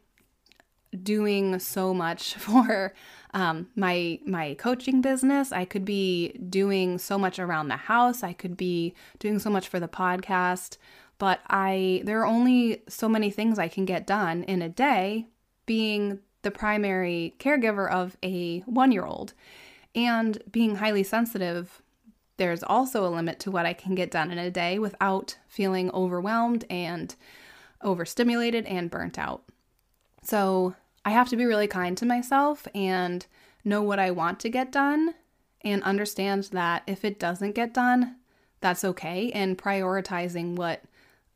doing 0.96 1.60
so 1.60 1.94
much 1.94 2.34
for 2.36 2.94
um, 3.34 3.68
my 3.75 4.20
my 4.25 4.56
coaching 4.56 5.02
business. 5.02 5.52
I 5.52 5.66
could 5.66 5.86
be 5.86 6.34
doing 6.50 6.98
so 6.98 7.18
much 7.18 7.40
around 7.40 7.68
the 7.68 7.75
house. 7.75 8.24
I 8.24 8.34
could 8.34 8.58
be 8.58 8.94
doing 9.20 9.40
so 9.40 9.50
much 9.50 9.68
for 9.68 9.80
the 9.80 9.88
podcast. 9.88 10.78
But 11.18 11.42
I 11.48 12.02
there 12.06 12.20
are 12.22 12.25
only 12.25 12.84
so 12.88 13.08
many 13.08 13.30
things 13.30 13.58
I 13.58 13.68
can 13.68 13.86
get 13.86 14.08
done 14.08 14.44
in 14.44 14.62
a 14.62 14.70
day, 14.70 15.28
being 15.66 16.20
the 16.42 16.52
primary 16.52 17.36
caregiver 17.40 17.90
of 17.90 18.18
a 18.24 18.60
one 18.62 18.92
year 18.92 19.06
old, 19.06 19.34
and 19.94 20.42
being 20.52 20.75
highly 20.75 21.04
sensitive 21.04 21.82
there's 22.38 22.64
also 22.64 23.06
a 23.06 23.10
limit 23.10 23.40
to 23.40 23.52
what 23.52 23.66
I 23.66 23.74
can 23.74 23.96
get 23.96 24.12
done 24.12 24.32
in 24.32 24.38
a 24.38 24.52
day 24.52 24.78
without 24.78 25.38
feeling 25.48 25.90
overwhelmed 25.92 26.66
and 26.70 27.16
overstimulated 27.82 28.66
and 28.66 28.92
burnt 28.92 29.18
out. 29.18 29.44
So 30.22 30.75
I 31.06 31.12
have 31.12 31.30
to 31.30 31.38
be 31.38 31.46
really 31.46 31.68
kind 31.68 31.96
to 32.00 32.06
myself 32.06 32.68
and 32.74 33.26
know 33.64 33.84
what 33.84 34.00
I 34.00 34.10
want 34.10 34.40
to 34.42 34.50
get 34.50 34.72
done 34.72 35.14
and 35.62 35.84
understand 35.84 36.46
that 36.46 36.84
if 36.88 37.06
it 37.06 37.20
doesn't 37.20 37.54
get 37.54 37.74
done, 37.74 38.18
that's 38.60 38.84
okay, 38.84 39.32
and 39.32 39.58
prioritizing 39.58 40.56
what 40.56 40.84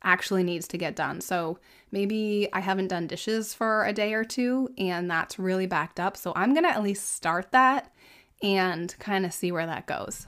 actually 0.01 0.43
needs 0.43 0.67
to 0.69 0.77
get 0.77 0.95
done. 0.95 1.21
So 1.21 1.59
maybe 1.91 2.47
I 2.51 2.61
haven't 2.61 2.87
done 2.87 3.05
dishes 3.05 3.53
for 3.53 3.85
a 3.85 3.93
day 3.93 4.13
or 4.13 4.23
two 4.23 4.69
and 4.77 5.09
that's 5.09 5.37
really 5.37 5.67
backed 5.67 5.99
up. 5.99 6.17
So 6.17 6.33
I'm 6.35 6.53
gonna 6.53 6.69
at 6.69 6.83
least 6.83 7.13
start 7.13 7.51
that 7.51 7.93
and 8.41 8.95
kind 8.99 9.25
of 9.25 9.33
see 9.33 9.51
where 9.51 9.65
that 9.65 9.85
goes. 9.85 10.25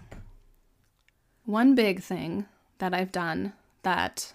One 1.45 1.73
big 1.73 2.01
thing 2.01 2.45
that 2.77 2.93
I've 2.93 3.11
done 3.11 3.53
that 3.83 4.33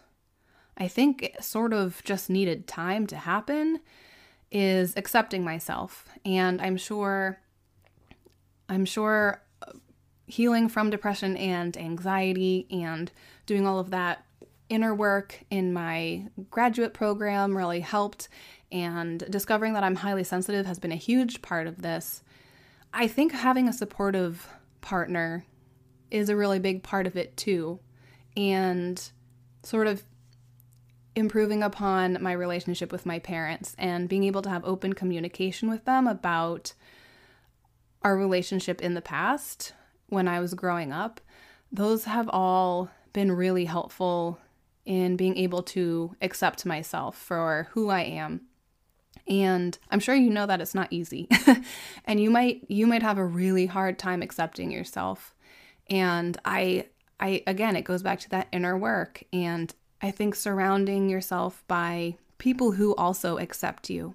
I 0.77 0.89
think 0.89 1.37
sort 1.41 1.73
of 1.73 2.03
just 2.05 2.29
needed 2.31 2.67
time 2.67 3.07
to 3.09 3.17
happen 3.17 3.81
is 4.51 4.95
accepting 4.97 5.45
myself. 5.45 6.09
And 6.25 6.61
I'm 6.61 6.77
sure 6.77 7.41
I'm 8.69 8.85
sure 8.85 9.43
uh, 9.63 9.73
healing 10.27 10.69
from 10.69 10.91
depression 10.91 11.37
and 11.37 11.77
anxiety 11.77 12.67
and 12.71 13.13
doing 13.47 13.67
all 13.67 13.79
of 13.79 13.91
that 13.91 14.25
inner 14.69 14.95
work 14.95 15.45
in 15.51 15.73
my 15.73 16.27
graduate 16.51 16.93
program 16.93 17.57
really 17.57 17.81
helped 17.81 18.29
and 18.73 19.25
discovering 19.31 19.75
that 19.75 19.85
I'm 19.85 19.97
highly 19.97 20.25
sensitive 20.25 20.67
has 20.67 20.79
been 20.79 20.93
a 20.93 20.97
huge 20.97 21.41
part 21.41 21.69
of 21.69 21.83
this. 21.83 22.23
I 22.93 23.07
think 23.07 23.33
having 23.33 23.69
a 23.69 23.73
supportive 23.73 24.49
partner 24.81 25.45
is 26.11 26.29
a 26.29 26.37
really 26.37 26.59
big 26.59 26.83
part 26.83 27.07
of 27.07 27.17
it 27.17 27.37
too. 27.37 27.79
And 28.37 29.01
sort 29.63 29.87
of 29.87 30.03
improving 31.17 31.63
upon 31.63 32.19
my 32.23 32.33
relationship 32.33 32.93
with 32.93 33.07
my 33.07 33.19
parents 33.19 33.75
and 33.79 34.09
being 34.09 34.25
able 34.25 34.43
to 34.43 34.51
have 34.51 34.65
open 34.65 34.93
communication 34.93 35.69
with 35.69 35.85
them 35.87 36.07
about 36.07 36.75
our 38.03 38.17
relationship 38.17 38.81
in 38.83 38.95
the 38.95 39.03
past 39.03 39.73
when 40.09 40.29
I 40.29 40.41
was 40.41 40.55
growing 40.55 40.93
up. 40.93 41.21
Those 41.73 42.05
have 42.05 42.29
all 42.33 42.91
been 43.13 43.33
really 43.33 43.65
helpful 43.65 44.39
in 44.85 45.17
being 45.17 45.37
able 45.37 45.63
to 45.65 46.15
accept 46.23 46.65
myself 46.67 47.17
for 47.19 47.69
who 47.73 47.89
I 47.91 48.03
am 48.03 48.43
And 49.27 49.77
I'm 49.91 50.01
sure 50.01 50.15
you 50.15 50.31
know 50.31 50.47
that 50.47 50.61
it's 50.61 50.75
not 50.75 50.93
easy. 50.93 51.29
and 52.05 52.21
you 52.21 52.31
might 52.31 52.65
you 52.69 52.87
might 52.87 53.03
have 53.03 53.19
a 53.19 53.25
really 53.25 53.67
hard 53.67 53.99
time 53.99 54.23
accepting 54.23 54.71
yourself. 54.71 55.35
And 55.91 56.39
I 56.45 56.87
I 57.19 57.43
again 57.47 57.77
it 57.77 57.83
goes 57.83 58.03
back 58.03 58.21
to 58.21 58.29
that 58.31 58.49
inner 58.53 58.77
work 58.79 59.25
and 59.33 59.75
I 60.01 60.11
think 60.11 60.35
surrounding 60.35 61.09
yourself 61.09 61.63
by 61.69 62.17
people 62.39 62.73
who 62.73 62.95
also 62.97 63.39
accept 63.39 63.91
you. 63.91 64.15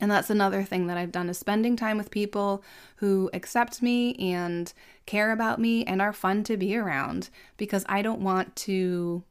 And 0.00 0.10
that's 0.10 0.30
another 0.30 0.64
thing 0.64 0.88
that 0.88 0.96
I've 0.96 1.12
done 1.12 1.28
is 1.28 1.38
spending 1.38 1.76
time 1.76 1.96
with 1.96 2.10
people 2.10 2.64
who 2.96 3.30
accept 3.32 3.82
me 3.82 4.14
and 4.16 4.72
care 5.06 5.30
about 5.30 5.60
me 5.60 5.84
and 5.84 6.02
are 6.02 6.12
fun 6.12 6.42
to 6.44 6.56
be 6.56 6.76
around 6.76 7.30
because 7.56 7.84
I 7.88 8.02
don't 8.02 8.20
want 8.20 8.56
to 8.56 9.22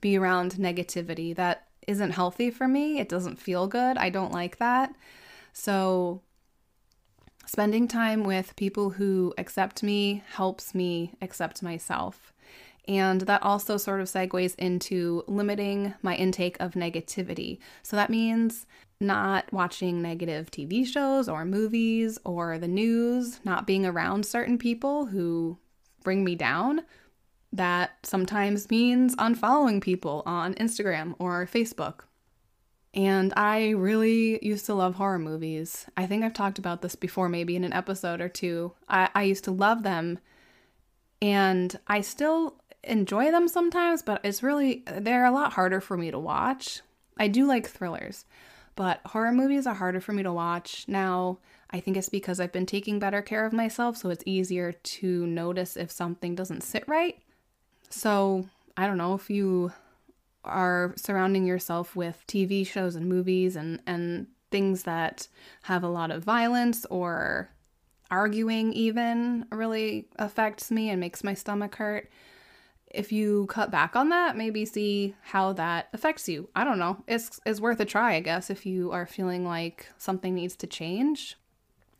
be 0.00 0.16
around 0.16 0.52
negativity. 0.52 1.34
That 1.34 1.66
isn't 1.86 2.12
healthy 2.12 2.50
for 2.50 2.68
me. 2.68 3.00
It 3.00 3.08
doesn't 3.08 3.40
feel 3.40 3.66
good. 3.66 3.96
I 3.96 4.10
don't 4.10 4.32
like 4.32 4.58
that. 4.58 4.94
So, 5.52 6.20
spending 7.46 7.88
time 7.88 8.22
with 8.22 8.54
people 8.56 8.90
who 8.90 9.34
accept 9.38 9.82
me 9.82 10.22
helps 10.34 10.74
me 10.74 11.14
accept 11.20 11.62
myself. 11.62 12.32
And 12.88 13.22
that 13.22 13.42
also 13.42 13.76
sort 13.76 14.00
of 14.00 14.06
segues 14.06 14.54
into 14.56 15.24
limiting 15.26 15.94
my 16.02 16.14
intake 16.14 16.56
of 16.60 16.72
negativity. 16.72 17.58
So 17.82 17.96
that 17.96 18.10
means 18.10 18.66
not 19.00 19.52
watching 19.52 20.00
negative 20.00 20.50
TV 20.50 20.86
shows 20.86 21.28
or 21.28 21.44
movies 21.44 22.18
or 22.24 22.58
the 22.58 22.68
news, 22.68 23.40
not 23.44 23.66
being 23.66 23.84
around 23.84 24.24
certain 24.24 24.56
people 24.56 25.06
who 25.06 25.58
bring 26.02 26.24
me 26.24 26.34
down. 26.34 26.82
That 27.52 27.92
sometimes 28.04 28.70
means 28.70 29.16
unfollowing 29.16 29.80
people 29.80 30.22
on 30.24 30.54
Instagram 30.54 31.14
or 31.18 31.46
Facebook. 31.46 32.00
And 32.94 33.34
I 33.36 33.70
really 33.70 34.44
used 34.44 34.64
to 34.66 34.74
love 34.74 34.94
horror 34.94 35.18
movies. 35.18 35.86
I 35.98 36.06
think 36.06 36.24
I've 36.24 36.32
talked 36.32 36.58
about 36.58 36.80
this 36.80 36.94
before, 36.94 37.28
maybe 37.28 37.54
in 37.54 37.64
an 37.64 37.74
episode 37.74 38.22
or 38.22 38.28
two. 38.28 38.72
I, 38.88 39.10
I 39.14 39.24
used 39.24 39.44
to 39.44 39.50
love 39.50 39.82
them. 39.82 40.18
And 41.20 41.78
I 41.86 42.00
still 42.00 42.58
enjoy 42.86 43.30
them 43.30 43.48
sometimes, 43.48 44.02
but 44.02 44.20
it's 44.24 44.42
really, 44.42 44.82
they're 44.86 45.26
a 45.26 45.30
lot 45.30 45.52
harder 45.52 45.80
for 45.80 45.96
me 45.96 46.10
to 46.10 46.18
watch. 46.18 46.80
I 47.18 47.28
do 47.28 47.46
like 47.46 47.66
thrillers, 47.68 48.24
but 48.74 49.00
horror 49.06 49.32
movies 49.32 49.66
are 49.66 49.74
harder 49.74 50.00
for 50.00 50.12
me 50.12 50.22
to 50.22 50.32
watch. 50.32 50.84
Now, 50.86 51.38
I 51.70 51.80
think 51.80 51.96
it's 51.96 52.08
because 52.08 52.40
I've 52.40 52.52
been 52.52 52.66
taking 52.66 52.98
better 52.98 53.22
care 53.22 53.44
of 53.44 53.52
myself, 53.52 53.96
so 53.96 54.10
it's 54.10 54.22
easier 54.26 54.72
to 54.72 55.26
notice 55.26 55.76
if 55.76 55.90
something 55.90 56.34
doesn't 56.34 56.62
sit 56.62 56.84
right. 56.86 57.18
So, 57.90 58.48
I 58.76 58.86
don't 58.86 58.98
know 58.98 59.14
if 59.14 59.30
you 59.30 59.72
are 60.44 60.94
surrounding 60.96 61.44
yourself 61.44 61.96
with 61.96 62.22
TV 62.28 62.66
shows 62.66 62.94
and 62.94 63.08
movies 63.08 63.56
and, 63.56 63.80
and 63.86 64.28
things 64.50 64.84
that 64.84 65.28
have 65.62 65.82
a 65.82 65.88
lot 65.88 66.10
of 66.10 66.22
violence 66.22 66.86
or 66.86 67.50
arguing, 68.10 68.72
even 68.72 69.46
really 69.50 70.06
affects 70.16 70.70
me 70.70 70.90
and 70.90 71.00
makes 71.00 71.24
my 71.24 71.34
stomach 71.34 71.76
hurt 71.76 72.08
if 72.90 73.12
you 73.12 73.46
cut 73.46 73.70
back 73.70 73.96
on 73.96 74.08
that, 74.10 74.36
maybe 74.36 74.64
see 74.64 75.14
how 75.22 75.52
that 75.54 75.88
affects 75.92 76.28
you. 76.28 76.48
I 76.54 76.64
don't 76.64 76.78
know. 76.78 77.02
It's 77.06 77.40
it's 77.44 77.60
worth 77.60 77.80
a 77.80 77.84
try, 77.84 78.14
I 78.14 78.20
guess, 78.20 78.50
if 78.50 78.64
you 78.64 78.92
are 78.92 79.06
feeling 79.06 79.44
like 79.44 79.88
something 79.98 80.34
needs 80.34 80.56
to 80.56 80.66
change. 80.66 81.36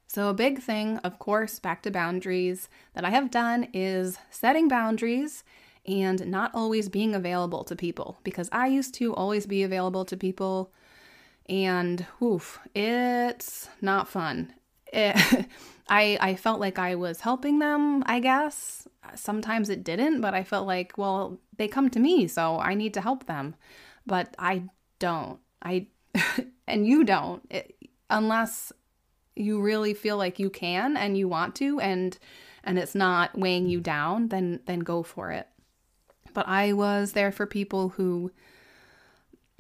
So 0.06 0.28
a 0.28 0.34
big 0.34 0.60
thing, 0.60 0.98
of 0.98 1.18
course, 1.18 1.58
back 1.58 1.82
to 1.82 1.90
boundaries 1.90 2.68
that 2.94 3.04
I 3.04 3.10
have 3.10 3.30
done 3.30 3.68
is 3.72 4.18
setting 4.30 4.68
boundaries 4.68 5.42
and 5.84 6.26
not 6.26 6.54
always 6.54 6.88
being 6.88 7.14
available 7.14 7.64
to 7.64 7.76
people 7.76 8.18
because 8.22 8.48
I 8.52 8.68
used 8.68 8.94
to 8.94 9.14
always 9.14 9.46
be 9.46 9.62
available 9.62 10.04
to 10.06 10.16
people 10.16 10.72
and 11.48 12.06
oof, 12.20 12.58
it's 12.74 13.68
not 13.80 14.08
fun. 14.08 14.52
It, 14.92 15.46
I 15.88 16.18
I 16.20 16.34
felt 16.34 16.60
like 16.60 16.78
I 16.78 16.94
was 16.96 17.20
helping 17.20 17.58
them, 17.60 18.02
I 18.06 18.20
guess, 18.20 18.88
sometimes 19.14 19.68
it 19.68 19.84
didn't, 19.84 20.20
but 20.20 20.34
I 20.34 20.42
felt 20.42 20.66
like, 20.66 20.96
well, 20.96 21.38
they 21.56 21.68
come 21.68 21.90
to 21.90 22.00
me, 22.00 22.26
so 22.26 22.58
I 22.58 22.75
need 22.75 22.94
to 22.94 23.00
help 23.00 23.26
them. 23.26 23.54
But 24.06 24.34
I 24.38 24.64
don't. 24.99 25.38
I 25.62 25.86
and 26.66 26.86
you 26.86 27.04
don't 27.04 27.42
it, 27.50 27.75
unless 28.10 28.72
you 29.34 29.60
really 29.60 29.94
feel 29.94 30.16
like 30.16 30.38
you 30.38 30.50
can 30.50 30.96
and 30.96 31.16
you 31.16 31.28
want 31.28 31.54
to 31.56 31.78
and 31.80 32.18
and 32.64 32.78
it's 32.78 32.94
not 32.94 33.38
weighing 33.38 33.68
you 33.68 33.80
down, 33.80 34.28
then 34.28 34.60
then 34.66 34.80
go 34.80 35.02
for 35.02 35.30
it. 35.30 35.46
But 36.34 36.49
I 36.49 36.72
was 36.72 37.12
there 37.12 37.32
for 37.32 37.46
people 37.46 37.90
who 37.90 38.30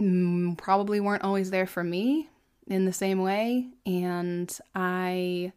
mm, 0.00 0.58
probably 0.58 1.00
weren't 1.00 1.24
always 1.24 1.50
there 1.50 1.66
for 1.66 1.84
me 1.84 2.28
in 2.66 2.84
the 2.84 2.92
same 2.92 3.22
way 3.22 3.68
and 3.84 4.58
I 4.74 5.52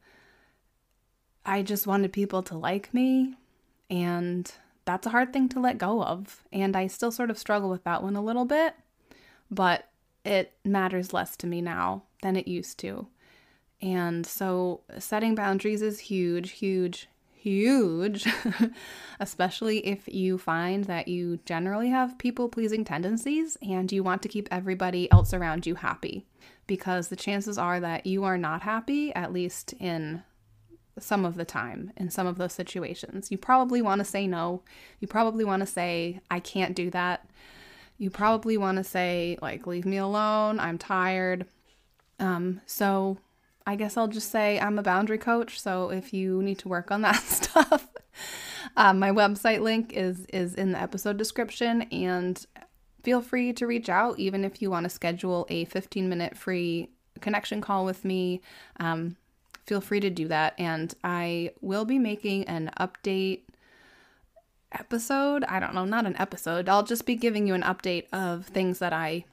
I 1.46 1.64
just 1.64 1.88
wanted 1.88 2.14
people 2.14 2.44
to 2.44 2.58
like 2.58 2.94
me 2.94 3.36
and 3.90 4.52
that's 4.90 5.06
a 5.06 5.12
hard 5.12 5.32
thing 5.34 5.48
to 5.50 5.60
let 5.60 5.78
go 5.78 6.04
of. 6.04 6.44
And 6.52 6.76
I 6.76 6.88
still 6.88 7.12
sort 7.12 7.30
of 7.30 7.38
struggle 7.38 7.70
with 7.70 7.84
that 7.84 8.02
one 8.02 8.16
a 8.16 8.24
little 8.24 8.46
bit, 8.46 8.74
but 9.52 9.88
it 10.26 10.54
matters 10.66 11.14
less 11.14 11.38
to 11.38 11.48
me 11.48 11.62
now 11.62 12.04
than 12.24 12.36
it 12.36 12.48
used 12.48 12.80
to. 12.80 13.08
And 13.82 14.26
so 14.26 14.82
setting 14.98 15.36
boundaries 15.36 15.82
is 15.82 16.00
huge, 16.00 16.52
huge, 16.52 17.08
huge, 17.34 18.28
especially 19.20 19.86
if 19.86 20.08
you 20.08 20.38
find 20.38 20.86
that 20.86 21.08
you 21.08 21.40
generally 21.46 21.90
have 21.90 22.18
people 22.18 22.50
pleasing 22.50 22.84
tendencies 22.84 23.58
and 23.62 23.92
you 23.92 24.04
want 24.04 24.22
to 24.24 24.28
keep 24.28 24.50
everybody 24.52 25.10
else 25.12 25.34
around 25.34 25.66
you 25.66 25.76
happy. 25.76 26.26
Because 26.68 27.08
the 27.08 27.16
chances 27.16 27.58
are 27.58 27.80
that 27.80 28.06
you 28.06 28.24
are 28.24 28.38
not 28.38 28.62
happy, 28.62 29.14
at 29.16 29.34
least 29.34 29.74
in 29.80 30.24
some 31.00 31.26
of 31.26 31.36
the 31.36 31.46
time 31.46 31.92
in 31.98 32.10
some 32.10 32.28
of 32.28 32.38
those 32.38 32.54
situations. 32.54 33.32
You 33.32 33.38
probably 33.38 33.82
want 33.82 34.00
to 34.00 34.06
say 34.06 34.28
no. 34.28 34.64
You 35.00 35.08
probably 35.08 35.46
want 35.46 35.62
to 35.62 35.66
say, 35.66 36.20
I 36.30 36.40
can't 36.40 36.76
do 36.76 36.90
that. 36.92 37.28
You 37.98 38.10
probably 38.10 38.58
want 38.58 38.78
to 38.78 38.84
say, 38.84 39.38
like, 39.42 39.68
leave 39.68 39.86
me 39.86 39.98
alone. 39.98 40.60
I'm 40.60 40.78
tired. 40.78 41.46
Um, 42.20 42.62
so 42.66 43.18
I 43.66 43.76
guess 43.76 43.98
I'll 43.98 44.08
just 44.08 44.32
say 44.32 44.60
I'm 44.60 44.80
a 44.80 44.84
boundary 44.84 45.18
coach. 45.18 45.60
So 45.60 45.90
if 45.90 46.14
you 46.14 46.42
need 46.42 46.60
to 46.60 46.70
work 46.70 46.92
on 46.92 47.02
that 47.04 47.18
stuff, 47.18 47.88
um, 48.78 49.00
my 49.00 49.12
website 49.12 49.62
link 49.62 49.94
is 49.94 50.26
is 50.28 50.56
in 50.56 50.72
the 50.72 50.82
episode 50.82 51.18
description, 51.18 51.84
and 51.84 52.46
feel 53.04 53.22
free 53.22 53.54
to 53.54 53.68
reach 53.68 53.90
out 53.90 54.20
even 54.20 54.44
if 54.44 54.62
you 54.62 54.70
want 54.70 54.84
to 54.86 54.90
schedule 54.90 55.46
a 55.50 55.66
15 55.66 56.10
minute 56.10 56.38
free 56.38 56.90
connection 57.22 57.62
call 57.62 57.86
with 57.86 58.06
me. 58.06 58.42
Um, 58.80 59.18
feel 59.66 59.82
free 59.82 60.00
to 60.00 60.10
do 60.10 60.28
that. 60.28 60.54
And 60.58 60.94
I 61.04 61.52
will 61.62 61.86
be 61.86 62.00
making 62.00 62.46
an 62.46 62.72
update 62.80 63.42
episode. 64.72 65.44
I 65.46 65.60
don't 65.60 65.74
know, 65.74 65.86
not 65.86 66.06
an 66.06 66.16
episode. 66.18 66.70
I'll 66.70 66.84
just 66.84 67.06
be 67.06 67.16
giving 67.16 67.48
you 67.48 67.54
an 67.54 67.64
update 67.64 68.06
of 68.12 68.46
things 68.46 68.80
that 68.80 68.94
I 68.94 69.26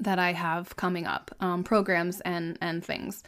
that 0.00 0.18
I 0.18 0.32
have 0.32 0.76
coming 0.76 1.06
up, 1.06 1.34
um, 1.40 1.64
programs 1.64 2.20
and 2.20 2.56
and 2.60 2.84
things. 2.84 3.22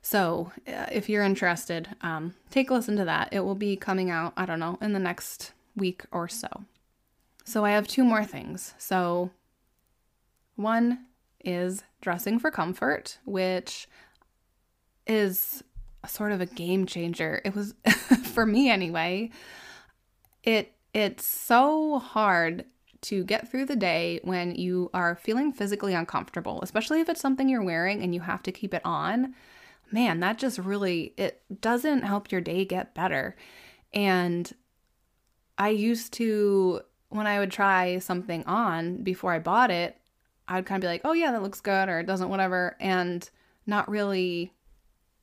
So 0.00 0.52
uh, 0.68 0.86
if 0.92 1.08
you're 1.08 1.24
interested, 1.24 1.88
um, 2.02 2.34
take 2.50 2.70
a 2.70 2.74
listen 2.74 2.96
to 2.96 3.04
that. 3.06 3.30
It 3.32 3.40
will 3.40 3.54
be 3.54 3.74
coming 3.76 4.10
out. 4.10 4.34
I 4.36 4.44
don't 4.46 4.60
know 4.60 4.78
in 4.80 4.92
the 4.92 4.98
next 4.98 5.52
week 5.74 6.04
or 6.12 6.28
so. 6.28 6.64
So 7.54 7.64
I 7.64 7.70
have 7.70 7.86
two 7.86 8.02
more 8.02 8.24
things. 8.24 8.74
So 8.78 9.30
one 10.56 11.06
is 11.44 11.84
dressing 12.00 12.40
for 12.40 12.50
comfort, 12.50 13.20
which 13.24 13.86
is 15.06 15.62
sort 16.04 16.32
of 16.32 16.40
a 16.40 16.46
game 16.46 16.84
changer. 16.84 17.40
It 17.44 17.54
was 17.54 17.76
for 18.24 18.44
me 18.44 18.68
anyway. 18.70 19.30
It 20.42 20.72
it's 20.92 21.24
so 21.24 22.00
hard 22.00 22.64
to 23.02 23.22
get 23.22 23.48
through 23.48 23.66
the 23.66 23.76
day 23.76 24.18
when 24.24 24.56
you 24.56 24.90
are 24.92 25.14
feeling 25.14 25.52
physically 25.52 25.94
uncomfortable, 25.94 26.60
especially 26.60 26.98
if 26.98 27.08
it's 27.08 27.20
something 27.20 27.48
you're 27.48 27.62
wearing 27.62 28.02
and 28.02 28.12
you 28.12 28.22
have 28.22 28.42
to 28.42 28.50
keep 28.50 28.74
it 28.74 28.82
on. 28.84 29.32
Man, 29.92 30.18
that 30.18 30.38
just 30.38 30.58
really 30.58 31.14
it 31.16 31.40
doesn't 31.60 32.02
help 32.02 32.32
your 32.32 32.40
day 32.40 32.64
get 32.64 32.96
better. 32.96 33.36
And 33.92 34.52
I 35.56 35.68
used 35.68 36.12
to 36.14 36.80
when 37.14 37.28
I 37.28 37.38
would 37.38 37.52
try 37.52 38.00
something 38.00 38.44
on 38.44 38.96
before 39.04 39.32
I 39.32 39.38
bought 39.38 39.70
it, 39.70 39.96
I 40.48 40.56
would 40.56 40.66
kind 40.66 40.82
of 40.82 40.86
be 40.86 40.88
like, 40.88 41.02
"Oh 41.04 41.12
yeah, 41.12 41.30
that 41.30 41.42
looks 41.42 41.60
good," 41.60 41.88
or 41.88 42.00
"It 42.00 42.06
doesn't," 42.06 42.28
whatever, 42.28 42.76
and 42.80 43.28
not 43.66 43.88
really 43.88 44.52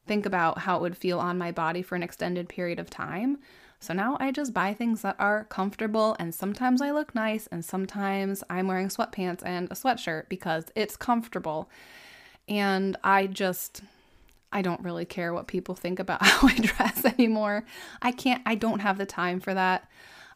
think 0.07 0.25
about 0.25 0.59
how 0.59 0.77
it 0.77 0.81
would 0.81 0.97
feel 0.97 1.19
on 1.19 1.37
my 1.37 1.51
body 1.51 1.81
for 1.81 1.95
an 1.95 2.01
extended 2.03 2.47
period 2.47 2.79
of 2.79 2.89
time. 2.89 3.39
So 3.81 3.93
now 3.93 4.15
I 4.21 4.31
just 4.31 4.53
buy 4.53 4.73
things 4.73 5.01
that 5.01 5.17
are 5.19 5.43
comfortable, 5.45 6.15
and 6.17 6.33
sometimes 6.33 6.81
I 6.81 6.91
look 6.91 7.13
nice, 7.13 7.47
and 7.47 7.63
sometimes 7.63 8.41
I'm 8.49 8.67
wearing 8.67 8.87
sweatpants 8.87 9.43
and 9.45 9.69
a 9.69 9.75
sweatshirt 9.75 10.29
because 10.29 10.65
it's 10.75 10.95
comfortable. 10.95 11.69
And 12.47 12.95
I 13.03 13.27
just, 13.27 13.81
I 14.53 14.61
don't 14.61 14.81
really 14.81 15.05
care 15.05 15.33
what 15.33 15.47
people 15.47 15.75
think 15.75 15.99
about 15.99 16.23
how 16.25 16.47
I 16.47 16.55
dress 16.55 17.03
anymore. 17.03 17.65
I 18.01 18.13
can't, 18.13 18.41
I 18.45 18.55
don't 18.55 18.79
have 18.79 18.97
the 18.97 19.05
time 19.05 19.41
for 19.41 19.53
that. 19.53 19.89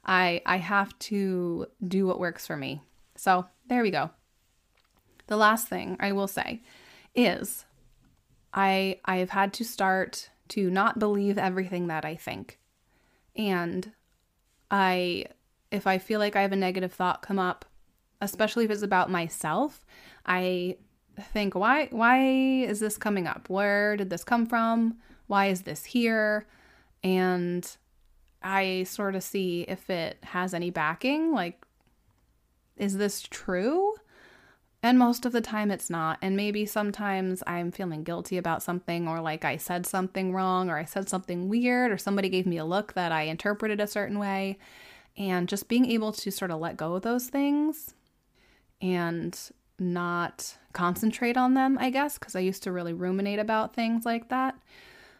I, 0.05 0.41
I 0.45 0.57
have 0.57 0.97
to 0.99 1.67
do 1.85 2.05
what 2.05 2.19
works 2.19 2.45
for 2.45 2.55
me. 2.55 2.81
So 3.15 3.45
there 3.67 3.81
we 3.81 3.91
go. 3.91 4.11
The 5.27 5.37
last 5.37 5.67
thing 5.67 5.97
I 5.99 6.11
will 6.11 6.27
say 6.27 6.61
is 7.15 7.65
I 8.53 8.99
I 9.05 9.17
have 9.17 9.31
had 9.31 9.53
to 9.53 9.63
start 9.63 10.29
to 10.49 10.69
not 10.69 10.99
believe 10.99 11.37
everything 11.37 11.87
that 11.87 12.05
I 12.05 12.15
think. 12.15 12.59
And 13.35 13.91
I 14.69 15.25
if 15.71 15.87
I 15.87 15.97
feel 15.97 16.19
like 16.19 16.35
I 16.35 16.41
have 16.41 16.51
a 16.51 16.57
negative 16.57 16.93
thought 16.93 17.21
come 17.21 17.39
up, 17.39 17.65
especially 18.21 18.65
if 18.65 18.71
it's 18.71 18.83
about 18.83 19.09
myself, 19.09 19.85
I 20.25 20.77
think 21.33 21.55
why 21.55 21.87
why 21.91 22.23
is 22.23 22.79
this 22.79 22.97
coming 22.97 23.27
up? 23.27 23.49
Where 23.49 23.97
did 23.97 24.09
this 24.09 24.23
come 24.23 24.45
from? 24.45 24.97
Why 25.27 25.47
is 25.47 25.63
this 25.63 25.85
here? 25.85 26.45
And 27.03 27.67
I 28.45 28.83
sort 28.83 29.15
of 29.15 29.23
see 29.23 29.65
if 29.67 29.89
it 29.89 30.19
has 30.23 30.53
any 30.53 30.69
backing, 30.69 31.33
like 31.33 31.65
is 32.77 32.97
this 32.97 33.21
true? 33.23 33.95
And 34.83 34.99
most 34.99 35.25
of 35.25 35.31
the 35.31 35.41
time 35.41 35.71
it's 35.71 35.89
not. 35.89 36.19
And 36.21 36.35
maybe 36.35 36.65
sometimes 36.65 37.41
I'm 37.47 37.71
feeling 37.71 38.03
guilty 38.03 38.37
about 38.37 38.61
something, 38.61 39.07
or 39.07 39.19
like 39.19 39.43
I 39.43 39.57
said 39.57 39.87
something 39.87 40.31
wrong, 40.31 40.69
or 40.69 40.77
I 40.77 40.85
said 40.85 41.09
something 41.09 41.49
weird, 41.49 41.91
or 41.91 41.97
somebody 41.97 42.29
gave 42.29 42.45
me 42.45 42.57
a 42.57 42.65
look 42.65 42.93
that 42.93 43.11
I 43.11 43.23
interpreted 43.23 43.81
a 43.81 43.87
certain 43.87 44.19
way. 44.19 44.59
And 45.17 45.49
just 45.49 45.69
being 45.69 45.89
able 45.89 46.11
to 46.11 46.31
sort 46.31 46.51
of 46.51 46.59
let 46.59 46.77
go 46.77 46.93
of 46.93 47.01
those 47.01 47.29
things 47.29 47.95
and 48.79 49.39
not 49.79 50.57
concentrate 50.73 51.37
on 51.37 51.55
them, 51.55 51.77
I 51.79 51.89
guess, 51.89 52.19
because 52.19 52.35
I 52.35 52.41
used 52.41 52.61
to 52.63 52.71
really 52.71 52.93
ruminate 52.93 53.39
about 53.39 53.73
things 53.73 54.05
like 54.05 54.29
that. 54.29 54.55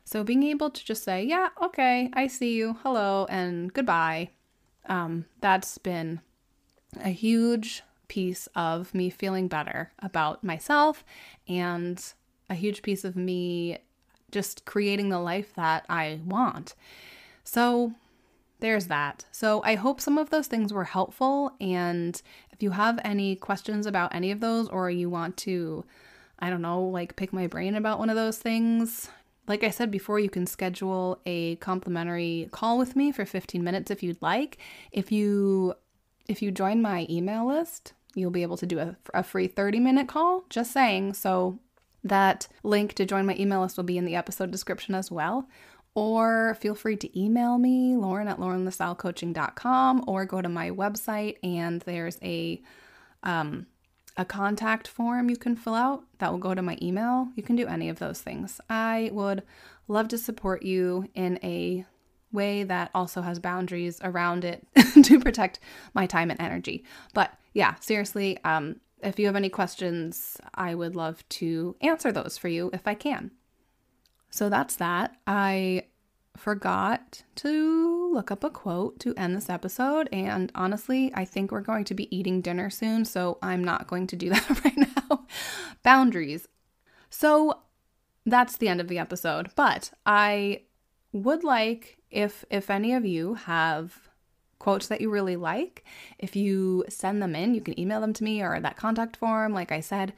So 0.06 0.24
being 0.24 0.44
able 0.44 0.70
to 0.70 0.86
just 0.86 1.04
say, 1.04 1.24
yeah, 1.24 1.50
okay, 1.62 2.12
I 2.14 2.28
see 2.28 2.54
you, 2.54 2.78
hello, 2.84 3.26
and 3.28 3.74
goodbye, 3.74 4.30
um, 4.88 5.26
that's 5.42 5.80
been 5.80 6.22
a 7.04 7.10
huge 7.10 7.82
piece 8.08 8.48
of 8.56 8.94
me 8.94 9.10
feeling 9.10 9.48
better 9.48 9.92
about 10.00 10.44
myself 10.44 11.04
and 11.48 12.02
a 12.52 12.54
huge 12.54 12.84
piece 12.84 13.04
of 13.04 13.16
me 13.16 13.80
just 14.32 14.64
creating 14.66 15.10
the 15.10 15.20
life 15.20 15.56
that 15.56 15.86
I 15.90 16.20
want. 16.24 16.76
So 17.44 17.94
there's 18.60 18.88
that. 18.88 19.26
So 19.32 19.62
I 19.64 19.74
hope 19.74 20.00
some 20.00 20.20
of 20.20 20.30
those 20.30 20.48
things 20.48 20.72
were 20.72 20.84
helpful. 20.84 21.54
And 21.60 22.22
if 22.52 22.62
you 22.62 22.72
have 22.72 23.00
any 23.04 23.36
questions 23.36 23.88
about 23.88 24.14
any 24.14 24.32
of 24.32 24.40
those, 24.40 24.70
or 24.70 24.90
you 24.92 25.10
want 25.10 25.36
to, 25.38 25.84
I 26.38 26.52
don't 26.52 26.62
know, 26.62 26.84
like 26.84 27.16
pick 27.16 27.34
my 27.34 27.48
brain 27.48 27.76
about 27.76 27.98
one 27.98 28.10
of 28.10 28.16
those 28.16 28.38
things, 28.38 29.10
like 29.48 29.64
I 29.64 29.70
said 29.70 29.92
before, 29.92 30.20
you 30.20 30.30
can 30.30 30.48
schedule 30.48 31.20
a 31.26 31.56
complimentary 31.58 32.50
call 32.52 32.78
with 32.78 32.96
me 32.96 33.12
for 33.12 33.26
15 33.26 33.64
minutes 33.64 33.92
if 33.92 34.02
you'd 34.02 34.22
like. 34.22 34.58
If 34.92 35.12
you 35.12 35.76
if 36.28 36.42
you 36.42 36.52
join 36.52 36.82
my 36.82 37.06
email 37.10 37.48
list, 37.48 37.94
you'll 38.16 38.32
be 38.32 38.42
able 38.42 38.58
to 38.58 38.66
do 38.66 38.80
a, 38.80 38.96
a 39.14 39.24
free 39.24 39.48
30 39.48 39.80
minute 39.80 40.08
call. 40.08 40.46
Just 40.50 40.72
saying. 40.72 41.14
So 41.14 41.60
that 42.04 42.48
link 42.64 42.94
to 42.96 43.06
join 43.06 43.26
my 43.26 43.36
email 43.38 43.62
list 43.62 43.78
will 43.78 43.84
be 43.84 43.98
in 43.98 44.06
the 44.06 44.16
episode 44.16 44.52
description 44.52 44.96
as 44.96 45.12
well. 45.12 45.48
Or 45.94 46.56
feel 46.60 46.76
free 46.76 46.98
to 46.98 47.20
email 47.20 47.58
me, 47.58 47.96
Lauren 47.96 48.28
at 48.28 48.38
laurenlasallecoaching.com, 48.38 50.04
or 50.08 50.26
go 50.26 50.42
to 50.42 50.50
my 50.50 50.70
website 50.70 51.38
and 51.42 51.82
there's 51.82 52.18
a 52.22 52.62
um, 53.24 53.66
a 54.18 54.26
contact 54.26 54.88
form 54.88 55.30
you 55.30 55.36
can 55.36 55.56
fill 55.56 55.76
out 55.76 56.04
that 56.20 56.32
will 56.32 56.40
go 56.40 56.54
to 56.54 56.62
my 56.62 56.78
email. 56.82 57.30
You 57.36 57.44
can 57.44 57.56
do 57.56 57.68
any 57.68 57.90
of 57.90 58.00
those 58.00 58.22
things. 58.22 58.62
I 58.70 59.10
would 59.14 59.44
love 59.88 60.08
to 60.10 60.18
support 60.18 60.64
you 60.64 61.10
in 61.14 61.40
a 61.44 61.86
way 62.32 62.64
that 62.64 62.92
also 62.94 63.22
has 63.22 63.40
boundaries 63.40 64.00
around 64.04 64.46
it 64.46 64.66
to 65.04 65.20
protect 65.20 65.60
my 65.94 66.06
time 66.06 66.32
and 66.32 66.42
energy. 66.42 66.84
But 67.14 67.34
yeah, 67.54 67.76
seriously, 67.80 68.38
um, 68.44 68.78
if 69.02 69.20
you 69.20 69.26
have 69.26 69.36
any 69.36 69.50
questions, 69.50 70.38
I 70.54 70.76
would 70.76 70.96
love 70.96 71.28
to 71.30 71.76
answer 71.82 72.12
those 72.12 72.38
for 72.38 72.48
you 72.48 72.70
if 72.74 72.88
I 72.88 72.94
can. 72.94 73.32
So 74.30 74.50
that's 74.50 74.76
that. 74.78 75.16
I 75.28 75.86
forgot 76.38 77.24
to 77.36 78.14
look 78.14 78.32
up 78.32 78.44
a 78.44 78.50
quote 78.50 79.00
to 79.02 79.14
end 79.16 79.36
this 79.36 79.50
episode, 79.50 80.10
and 80.12 80.52
honestly, 80.56 81.12
I 81.14 81.26
think 81.26 81.52
we're 81.52 81.62
going 81.62 81.86
to 81.86 81.94
be 81.94 82.16
eating 82.16 82.42
dinner 82.42 82.70
soon, 82.70 83.06
so 83.06 83.38
I'm 83.42 83.64
not 83.64 83.88
going 83.88 84.08
to 84.08 84.16
do 84.16 84.30
that 84.32 84.64
right 84.64 84.78
now. 84.78 85.26
Boundaries. 85.84 86.48
So 87.10 87.62
that's 88.26 88.58
the 88.58 88.68
end 88.68 88.82
of 88.82 88.88
the 88.88 89.00
episode, 89.00 89.50
but 89.56 89.92
I 90.06 90.62
would 91.12 91.44
like 91.44 91.98
if 92.12 92.44
if 92.50 92.70
any 92.70 92.94
of 92.94 93.06
you 93.06 93.36
have 93.36 94.10
quotes 94.60 94.88
that 94.88 95.02
you 95.02 95.10
really 95.10 95.36
like, 95.36 95.84
if 96.18 96.36
you 96.36 96.84
send 96.90 97.22
them 97.22 97.36
in, 97.36 97.54
you 97.54 97.62
can 97.62 97.80
email 97.80 98.02
them 98.02 98.14
to 98.14 98.24
me 98.24 98.42
or 98.42 98.60
that 98.60 98.78
contact 98.78 99.16
form 99.18 99.54
like 99.54 99.72
I 99.72 99.80
said. 99.80 100.14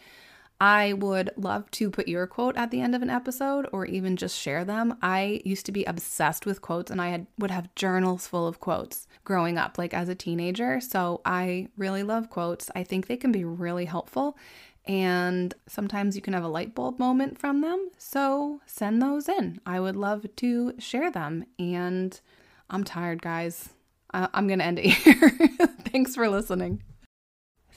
I 0.59 0.93
would 0.93 1.29
love 1.37 1.69
to 1.71 1.91
put 1.91 2.07
your 2.07 2.25
quote 2.25 2.57
at 2.57 2.71
the 2.71 2.81
end 2.81 2.95
of 2.95 3.03
an 3.03 3.09
episode 3.09 3.67
or 3.71 3.85
even 3.85 4.17
just 4.17 4.37
share 4.39 4.65
them. 4.65 4.97
I 5.01 5.41
used 5.45 5.65
to 5.67 5.71
be 5.71 5.83
obsessed 5.83 6.45
with 6.45 6.61
quotes 6.61 6.89
and 6.89 6.99
I 6.99 7.09
had 7.09 7.27
would 7.37 7.51
have 7.51 7.73
journals 7.75 8.27
full 8.27 8.47
of 8.47 8.59
quotes 8.59 9.07
growing 9.23 9.57
up 9.57 9.77
like 9.77 9.93
as 9.93 10.09
a 10.09 10.15
teenager. 10.15 10.81
So 10.81 11.21
I 11.25 11.67
really 11.77 12.01
love 12.01 12.29
quotes. 12.29 12.71
I 12.75 12.83
think 12.83 13.05
they 13.05 13.17
can 13.17 13.31
be 13.31 13.45
really 13.45 13.85
helpful 13.85 14.37
and 14.87 15.53
sometimes 15.67 16.15
you 16.15 16.21
can 16.21 16.33
have 16.33 16.43
a 16.43 16.47
light 16.47 16.73
bulb 16.73 16.97
moment 16.97 17.37
from 17.37 17.61
them. 17.61 17.91
So 17.97 18.61
send 18.65 19.01
those 19.01 19.29
in. 19.29 19.59
I 19.65 19.79
would 19.79 19.95
love 19.95 20.25
to 20.37 20.73
share 20.79 21.11
them 21.11 21.45
and 21.59 22.19
I'm 22.69 22.83
tired, 22.83 23.21
guys. 23.21 23.69
I'm 24.11 24.47
going 24.47 24.59
to 24.59 24.65
end 24.65 24.79
it 24.79 24.85
here. 24.85 25.29
Thanks 25.91 26.15
for 26.15 26.27
listening. 26.29 26.81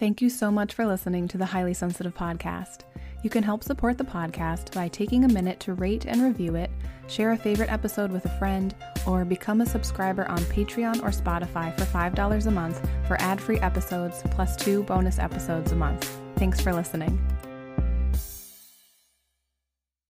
Thank 0.00 0.22
you 0.22 0.30
so 0.30 0.50
much 0.50 0.72
for 0.72 0.86
listening 0.86 1.28
to 1.28 1.36
the 1.36 1.44
Highly 1.44 1.74
Sensitive 1.74 2.14
Podcast. 2.14 2.84
You 3.22 3.28
can 3.28 3.42
help 3.42 3.62
support 3.62 3.98
the 3.98 4.04
podcast 4.04 4.74
by 4.74 4.88
taking 4.88 5.24
a 5.24 5.28
minute 5.28 5.60
to 5.60 5.74
rate 5.74 6.06
and 6.06 6.22
review 6.22 6.54
it, 6.54 6.70
share 7.06 7.32
a 7.32 7.36
favorite 7.36 7.70
episode 7.70 8.10
with 8.10 8.24
a 8.24 8.38
friend, 8.38 8.74
or 9.06 9.26
become 9.26 9.60
a 9.60 9.66
subscriber 9.66 10.26
on 10.30 10.38
Patreon 10.44 11.02
or 11.02 11.10
Spotify 11.10 11.76
for 11.76 11.84
$5 11.84 12.46
a 12.46 12.50
month 12.50 12.88
for 13.06 13.20
ad 13.20 13.42
free 13.42 13.60
episodes 13.60 14.22
plus 14.30 14.56
two 14.56 14.84
bonus 14.84 15.18
episodes 15.18 15.72
a 15.72 15.76
month. 15.76 16.18
Thanks 16.36 16.62
for 16.62 16.72
listening. 16.72 17.20